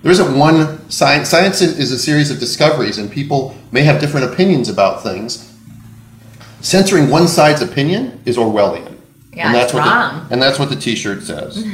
[0.02, 1.28] there isn't one science.
[1.28, 5.46] Science is is a series of discoveries, and people may have different opinions about things.
[6.60, 8.89] Censoring one side's opinion is Orwellian.
[9.32, 10.26] Yeah, and that's what wrong.
[10.26, 11.64] The, and that's what the T-shirt says.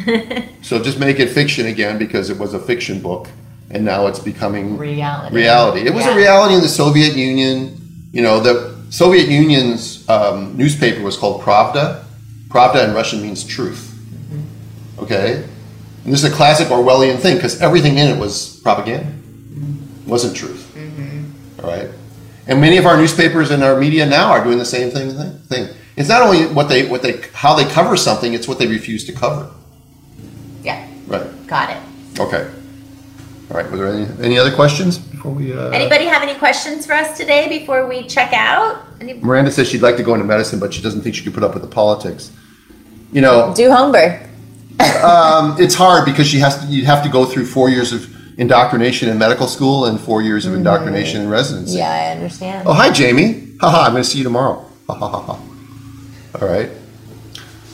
[0.62, 3.28] so just make it fiction again because it was a fiction book,
[3.70, 5.34] and now it's becoming Reality.
[5.34, 5.80] reality.
[5.86, 6.12] It was Yeah.
[6.14, 8.08] a reality in the Soviet Union.
[8.12, 12.04] You know, the Soviet Union's um, newspaper was called Pravda.
[12.48, 13.92] Pravda in Russian means truth.
[14.12, 15.02] Mm-hmm.
[15.04, 15.42] Okay?
[16.04, 19.10] And this is a classic Orwellian thing because everything in it was propaganda.
[20.04, 20.72] It wasn't truth.
[20.76, 21.64] Mm-hmm.
[21.64, 21.88] All right?
[22.46, 25.10] And many of our newspapers and our media now are doing the same thing.
[25.48, 25.74] thing.
[25.96, 29.04] It's not only what they, what they, how they cover something, it's what they refuse
[29.06, 29.50] to cover.
[30.62, 31.46] Yeah, Right.
[31.46, 31.78] got it.
[32.20, 32.50] Okay.
[33.50, 33.70] All right.
[33.70, 35.52] Were there any, any other questions before we?
[35.52, 38.84] Uh, Anybody have any questions for us today before we check out?
[39.00, 41.34] Any- Miranda says she'd like to go into medicine, but she doesn't think she could
[41.34, 42.32] put up with the politics.
[43.12, 44.22] You know, Do homework.
[45.02, 46.66] um, it's hard because she has to.
[46.66, 50.44] You have to go through four years of indoctrination in medical school and four years
[50.44, 51.78] of indoctrination in residency.
[51.78, 52.66] Yeah, I understand.
[52.68, 53.54] Oh, hi, Jamie.
[53.60, 54.66] Haha, I'm going to see you tomorrow.
[54.88, 55.40] Ha ha ha ha.
[56.40, 56.70] All right.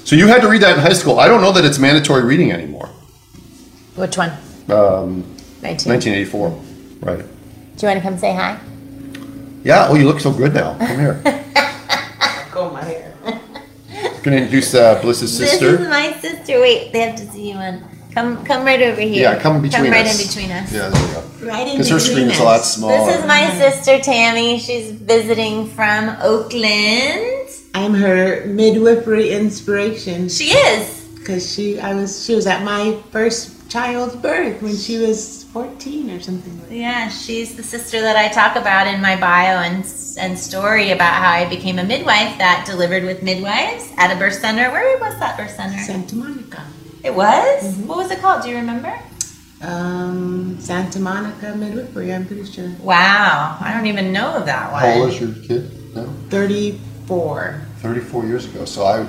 [0.04, 1.18] So you had to read that in high school.
[1.20, 2.86] I don't know that it's mandatory reading anymore.
[3.96, 4.30] Which one?
[4.68, 5.22] Um,
[5.62, 5.92] 19.
[5.92, 6.48] 1984.
[7.00, 7.18] Right.
[7.18, 7.24] Do
[7.86, 8.58] you want to come say hi?
[9.64, 9.86] Yeah.
[9.88, 10.76] Oh, you look so good now.
[10.78, 11.20] Come here.
[12.50, 13.14] Comb my hair.
[14.22, 15.80] Going to introduce uh, Blyss's This sister.
[15.82, 16.60] is my sister.
[16.60, 17.82] Wait, they have to see you on.
[18.14, 19.22] Come, come right over here.
[19.22, 19.86] Yeah, come between us.
[19.86, 20.20] Come right us.
[20.20, 20.72] in between us.
[20.72, 21.46] Yeah, there you go.
[21.52, 22.74] Right in Because her between screen is a lot us.
[22.74, 23.06] smaller.
[23.06, 24.58] This is my sister Tammy.
[24.58, 27.48] She's visiting from Oakland.
[27.74, 31.08] I'm her midwifery inspiration She is.
[31.18, 36.10] because she I was she was at my first child's birth when she was 14
[36.10, 36.74] or something like that.
[36.74, 39.84] Yeah, she's the sister that I talk about in my bio and
[40.18, 44.34] and story about how I became a midwife that delivered with midwives at a birth
[44.34, 44.70] center.
[44.70, 45.78] Where was that birth center?
[45.78, 46.62] Santa Monica.
[47.02, 47.76] It was.
[47.86, 48.42] What was it called?
[48.42, 48.92] Do you remember?
[49.62, 52.70] Um, Santa Monica midwifery, I'm pretty sure.
[52.80, 54.82] Wow, I don't even know of that one.
[54.82, 55.94] How old is your kid?
[55.94, 56.04] No,
[57.12, 57.60] 34.
[57.80, 58.64] 34 years ago.
[58.64, 59.06] So I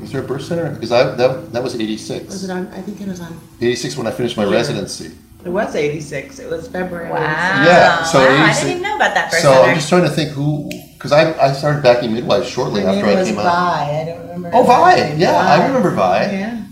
[0.00, 0.70] was there a birth center?
[0.74, 2.42] Because I that, that was Was 86.
[2.44, 2.66] it on?
[2.68, 3.38] I think it was on.
[3.60, 4.50] 86 when I finished my Yeah.
[4.56, 5.12] residency.
[5.44, 6.40] It was 86.
[6.40, 7.08] It was February.
[7.08, 7.20] Wow.
[7.20, 9.68] Yeah, so wow, I didn't even know about that birth So center.
[9.70, 13.04] I'm just trying to think who, because I, I started backing midwives shortly Her name
[13.04, 13.42] after I was came Vi.
[13.42, 13.46] out.
[13.46, 14.50] I don't remember.
[14.52, 14.94] Oh, Vi.
[14.96, 15.18] name.
[15.20, 16.22] Yeah, I remember Vi.
[16.32, 16.62] Yeah,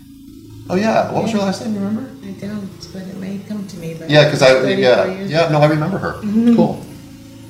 [0.67, 1.75] Oh yeah, what was her last name?
[1.75, 2.09] You remember?
[2.25, 3.93] I don't, but it may come to me.
[3.97, 6.13] But Yeah, because I yeah yeah no I remember her.
[6.15, 6.55] Mm-hmm.
[6.55, 6.85] Cool.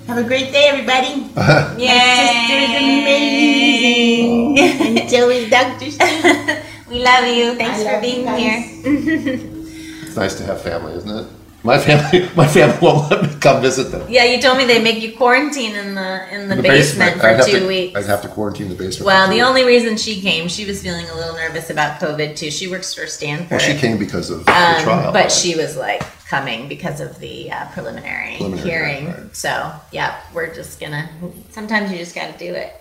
[0.07, 1.07] Have a great day, everybody.
[1.81, 1.87] Yay!
[1.87, 4.59] My sister's amazing.
[4.99, 5.89] and Joey's Dr.
[5.91, 6.61] Stu.
[6.89, 7.55] we love you.
[7.55, 9.51] Thanks I for being here.
[10.05, 11.27] It's nice to have family, isn't it?
[11.63, 14.05] My family my family won't let me come visit them.
[14.07, 17.49] yeah, you told me they make you quarantine in the in the, basement, I'd for
[17.51, 17.97] two to- weeks.
[17.99, 19.07] I'd have to quarantine the basement.
[19.07, 19.49] well, for two the weeks.
[19.49, 22.49] only reason she came, she was feeling a little nervous about COVID too.
[22.51, 23.49] She works for Stanford.
[23.51, 25.11] Well, she came because of the Um, trial.
[25.11, 25.31] but right?
[25.31, 29.05] she was like coming because of the uh, preliminary, Preliminary, hearing.
[29.07, 29.35] right, right.
[29.35, 31.09] So, yeah, we're just gonna.
[31.51, 32.73] Sometimes you just got to do it,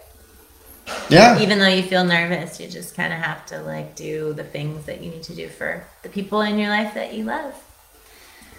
[1.09, 1.41] yeah.
[1.41, 2.59] even though you feel nervous.
[2.59, 5.49] You just kind of have to like do the things that you need to do
[5.49, 7.55] for the people in your life that you love.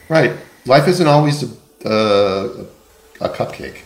[0.08, 0.34] Right.
[0.66, 1.48] Life isn't always a,
[1.88, 2.66] uh,
[3.22, 3.80] a cupcake.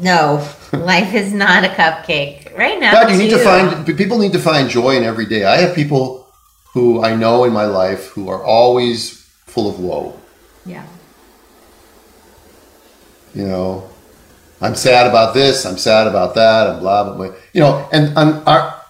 [0.00, 2.56] No, life is not a cupcake.
[2.58, 5.44] Right now, you need to find people need to find joy in every day.
[5.44, 6.26] I have people
[6.74, 9.15] who I know in my life who are always
[9.56, 10.14] full of woe.
[10.66, 10.84] Yeah.
[13.34, 13.88] You know,
[14.60, 15.64] I'm sad about this.
[15.64, 16.68] I'm sad about that.
[16.68, 17.34] And blah blah blah.
[17.54, 18.82] You know, and on our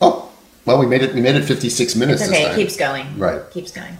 [0.00, 0.30] oh
[0.64, 1.14] well, we made it.
[1.14, 2.22] We made it 56 minutes.
[2.22, 2.52] It's this okay.
[2.52, 3.18] It keeps going.
[3.18, 3.42] Right.
[3.50, 3.96] Keeps going.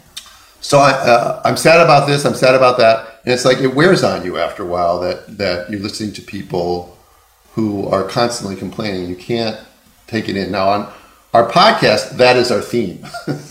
[0.61, 2.25] So I, uh, I'm sad about this.
[2.25, 5.37] I'm sad about that, and it's like it wears on you after a while that
[5.37, 6.97] that you're listening to people
[7.55, 9.09] who are constantly complaining.
[9.09, 9.59] You can't
[10.07, 10.53] take it in.
[10.53, 10.93] Now on
[11.35, 13.05] our podcast, that is our theme.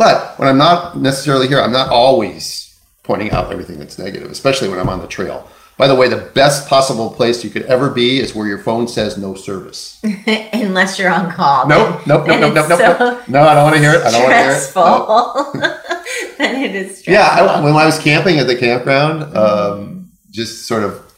[0.00, 4.70] but when I'm not necessarily here, I'm not always pointing out everything that's negative, especially
[4.70, 5.46] when I'm on the trail.
[5.76, 8.88] By the way, the best possible place you could ever be is where your phone
[8.88, 10.00] says no service.
[10.54, 11.68] Unless you're on call.
[11.68, 13.28] Nope, nope, nope, nope, nope, nope, so nope.
[13.28, 14.02] No, I don't want to hear it.
[14.02, 14.60] I don't want to hear it.
[14.60, 15.60] Stressful.
[15.60, 15.80] No.
[16.38, 17.12] then it is stressful.
[17.12, 21.12] Yeah, I, when I was camping at the campground, um, just sort of,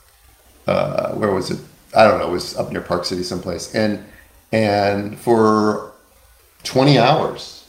[0.67, 1.61] uh, where was it?
[1.97, 2.27] I don't know.
[2.27, 4.05] It was up near Park City, someplace, and
[4.51, 5.93] and for
[6.65, 7.62] twenty hours,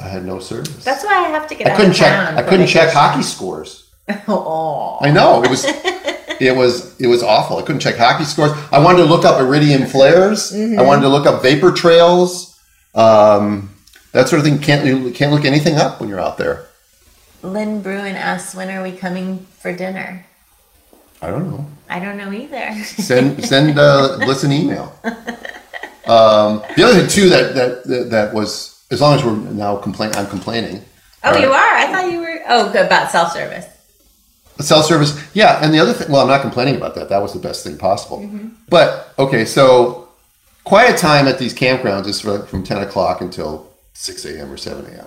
[0.00, 0.82] I had no service.
[0.84, 2.12] That's why I have to get I out couldn't of check.
[2.12, 3.00] town I for couldn't check vacation.
[3.00, 3.90] hockey scores.
[4.28, 4.98] oh.
[5.00, 5.66] I know it was.
[6.40, 7.58] It was it was awful.
[7.58, 8.52] I couldn't check hockey scores.
[8.72, 10.54] I wanted to look up iridium flares.
[10.54, 12.58] I wanted to look up vapor trails.
[12.94, 13.74] Um,
[14.12, 14.58] that sort of thing.
[14.58, 16.64] Can't you can't look anything up when you're out there.
[17.42, 20.24] Lynn Bruin asks, when are we coming for dinner?
[21.20, 21.66] I don't know.
[21.90, 22.72] I don't know either.
[22.84, 24.94] send send uh, Blyss an email.
[26.06, 29.76] Um, the other thing too that, that that that was as long as we're now
[29.76, 30.84] complain, I'm complaining.
[31.22, 31.42] Oh, Right.
[31.42, 31.74] you are.
[31.76, 32.40] I thought you were.
[32.48, 33.66] Oh, about self service.
[34.60, 37.08] Self service, yeah, and the other thing, well, I'm not complaining about that.
[37.08, 38.18] That was the best thing possible.
[38.18, 38.48] Mm-hmm.
[38.68, 40.08] But okay, so
[40.64, 44.52] quiet time at these campgrounds is from 10 o'clock until 6 a.m.
[44.52, 45.06] or 7 a.m.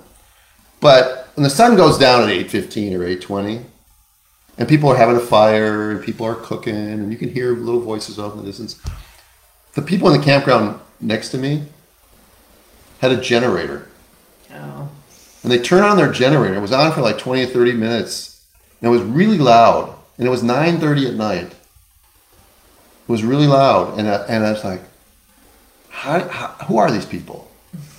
[0.79, 3.63] But when the sun goes down at 8:15 or 8:20,
[4.57, 7.81] and people are having a fire, and people are cooking, and you can hear little
[7.81, 8.79] voices off in the distance.
[9.75, 11.63] The people in the campground next to me
[13.03, 13.85] had a generator
[14.49, 14.87] Oh.
[15.43, 16.55] and they turned on their generator.
[16.55, 18.41] It was on for like 20 or 30 minutes.
[18.81, 19.93] And it was really loud.
[20.17, 21.47] And it was 9.30 at night.
[21.47, 23.99] It was really loud.
[23.99, 24.81] And I, and I was like,
[25.89, 27.51] how, how, who are these people?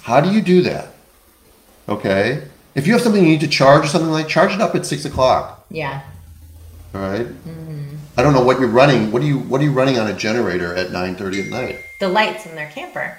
[0.02, 0.94] How do you do that?
[1.88, 2.44] Okay.
[2.74, 4.86] If you have something you need to charge or something like, charge it up at
[4.86, 5.66] 6 o'clock.
[5.70, 6.02] Yeah.
[6.94, 7.26] All right?
[7.26, 7.96] Mm-hmm.
[8.16, 9.11] I don't know what you're running.
[9.12, 11.80] What are you, what are you running on a generator at 9.30 at night?
[12.00, 13.18] The lights in their camper.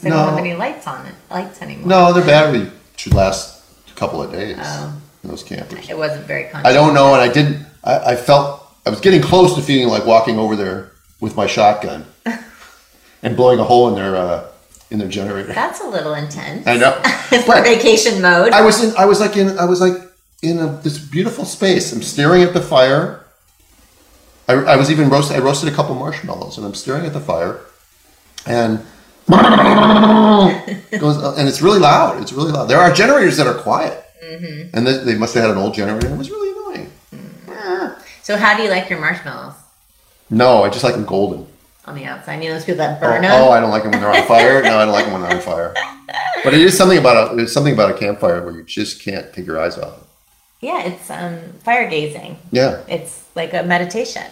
[0.00, 0.26] Because they No.
[0.26, 1.14] don't have any lights on it.
[1.30, 1.88] Lights anymore.
[1.88, 4.92] No, their battery should last a couple of days Oh.
[5.24, 5.88] those campers.
[5.88, 6.70] It wasn't very conscious.
[6.70, 7.66] I don't know, and I didn't.
[7.82, 11.46] I, I felt I was getting close to feeling like walking over there with my
[11.48, 12.06] shotgun
[13.22, 14.44] and blowing a hole in their uh,
[14.90, 15.52] in their generator.
[15.52, 16.66] That's a little intense.
[16.66, 16.92] I know,
[17.28, 18.52] For but vacation mode.
[18.52, 18.96] I was in.
[18.96, 19.58] I was like in.
[19.58, 19.94] I was like
[20.42, 21.92] in a, this beautiful space.
[21.92, 23.24] I'm staring at the fire.
[24.48, 25.36] I, I was even roasted.
[25.36, 27.58] I roasted a couple marshmallows, and I'm staring at the fire,
[28.46, 28.80] and
[29.28, 32.20] goes, uh, and it's really loud.
[32.22, 32.66] It's really loud.
[32.66, 34.76] There are generators that are quiet, mm-hmm.
[34.76, 36.08] and they, they must have had an old generator.
[36.08, 36.92] It was really annoying.
[37.14, 37.98] Mm.
[38.22, 39.54] so, how do you like your marshmallows
[40.30, 41.46] No, I just like them golden.
[41.86, 42.42] on the outside?
[42.42, 43.32] You know those people that Oh, burn them?
[43.32, 44.62] oh, I don't like them when they're on fire.
[44.62, 45.74] No, I don't like them when they're on fire.
[46.44, 49.32] But it is something about a there's something about a campfire where you just can't
[49.32, 50.04] take your eyes off it.
[50.60, 52.38] Yeah, it's um, fire gazing.
[52.50, 54.24] Yeah, It's like a meditation.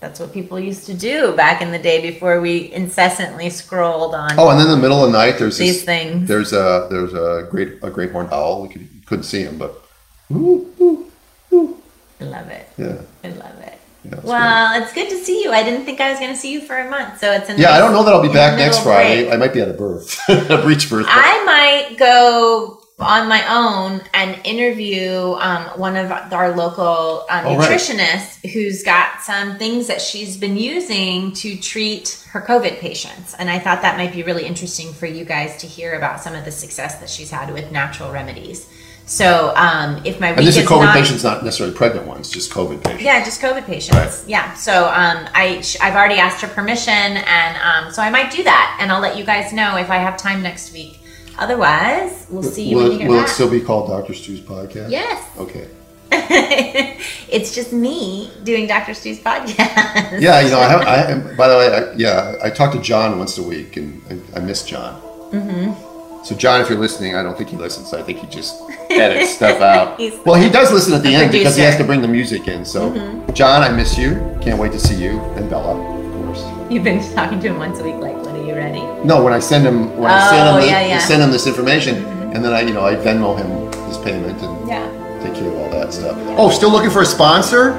[0.00, 4.30] That's what people used to do back in the day before we incessantly scrolled on
[4.38, 6.28] Oh, and then in the middle of the night, there's these this, things.
[6.28, 8.62] there's a there's a great a great horned owl.
[8.62, 9.82] We could, couldn't see him, but
[10.30, 11.10] ooh, ooh,
[11.52, 11.82] ooh.
[12.20, 12.68] I love it.
[12.76, 13.78] yeah, I love it.
[14.04, 14.20] yeah.
[14.22, 15.50] Well, it's good to see you.
[15.50, 17.52] I didn't think I was going to see you for a month, so it's a
[17.54, 17.60] great.
[17.60, 17.70] yeah.
[17.72, 19.22] I don't know that I'll be back next Friday.
[19.24, 19.34] break.
[19.34, 21.06] I might be at a birth, a breech birth.
[21.06, 27.46] but- I might go on my own and interview um, one of our local um,
[27.46, 27.70] Oh, right.
[27.70, 33.34] nutritionists who's got some things that she's been using to treat her COVID patients.
[33.34, 36.34] And I thought that might be really interesting for you guys to hear about some
[36.34, 38.68] of the success that she's had with natural remedies.
[39.06, 42.28] So um, if my and this is is COVID not, patients, not necessarily pregnant ones,
[42.30, 43.02] just COVID patients.
[43.04, 43.96] yeah, just COVID patients.
[43.96, 44.24] Right.
[44.26, 44.52] Yeah.
[44.54, 48.76] So um, I I've already asked her permission, and um, so I might do that,
[48.82, 51.00] and I'll let you guys know if I have time next week.
[51.38, 54.40] Otherwise, we'll see you will when you get will it still be called Doctor Stu's
[54.40, 54.90] podcast?
[54.90, 55.38] yes.
[55.38, 55.68] Okay.
[56.10, 58.94] it's just me doing Dr.
[58.94, 60.20] Stu's podcast.
[60.20, 60.80] Yeah, you know, I have.
[60.80, 64.02] I by the way, I, yeah, I talk to John once a week, and
[64.34, 65.00] I, I miss John.
[65.30, 66.24] Mm-hmm.
[66.24, 67.94] So, John, if you're listening, I don't think he listens.
[67.94, 68.60] I think he just
[68.90, 69.98] edits stuff out.
[70.26, 72.64] Well, he does listen at the end because he has to bring the music in.
[72.64, 72.92] So,
[73.34, 74.14] John, I miss you.
[74.40, 76.44] Can't wait to see you and Bella, of course.
[76.70, 77.94] You've been talking to him once a week.
[77.94, 78.80] Are you ready?
[79.04, 80.98] No, when I send him, when I send Oh, him, the, yeah, yeah.
[80.98, 83.48] send him this information, and then I, you know, I Venmo him
[83.86, 84.86] his payment and Yeah.
[85.22, 86.16] take care of all that stuff.
[86.36, 87.70] Oh, still looking for a sponsor?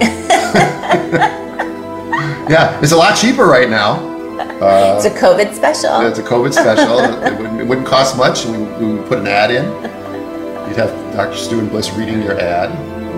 [2.48, 4.06] yeah, it's a lot cheaper right now.
[4.60, 6.00] Uh, It's a COVID special.
[6.06, 6.98] it's a COVID special.
[7.24, 9.64] it, wouldn't, it wouldn't cost much, we, we would put an ad in.
[10.68, 11.36] You'd have Dr.
[11.36, 12.70] Stu and Blyss reading your ad.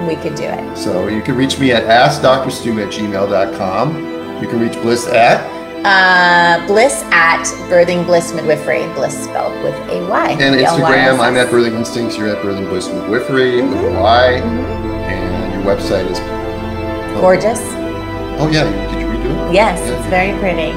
[0.06, 0.76] we could do it.
[0.76, 3.96] So you can reach me at askdrstu at gmail.com.
[4.42, 5.40] You can reach Blyss at,
[5.84, 8.80] Uh, bliss at Birthing Blyss Midwifery.
[8.94, 10.30] Blyss spelled with a Y.
[10.38, 13.62] and B L Y S Instagram, I'm at Birthing Instincts, you're at Birthing Blyss Midwifery
[13.62, 14.32] with a Y.
[14.34, 16.18] And your website is.
[16.20, 17.60] Oh, Gorgeous.
[18.38, 19.54] Oh, yeah, did you redo it?
[19.54, 19.96] Yes, Yeah.
[19.98, 20.72] it's very pretty.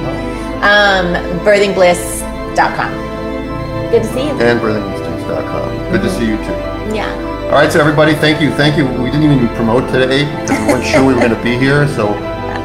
[0.63, 2.93] Um, birthingbliss.com.
[3.91, 4.31] Good to see you.
[4.39, 5.91] And birthinginstincts.com.
[5.91, 6.95] Good to see you too.
[6.95, 7.11] Yeah.
[7.47, 8.85] All right, so everybody, thank you, thank you.
[8.87, 11.87] We didn't even promote today because we weren't sure we were going to be here.
[11.89, 12.13] So,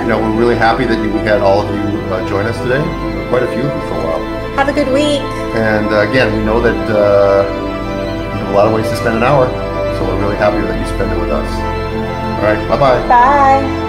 [0.09, 1.83] know, we're really happy that you, we had all of you
[2.13, 2.83] uh, join us today.
[3.29, 4.23] Quite a few of you for a while.
[4.57, 5.21] Have a good week.
[5.55, 9.19] And uh, again, we know that uh, you have a lot of ways to spend
[9.19, 9.47] an hour.
[9.97, 11.51] So we're really happy that you spend it with us.
[12.39, 13.09] All right, bye bye.
[13.09, 13.88] Bye.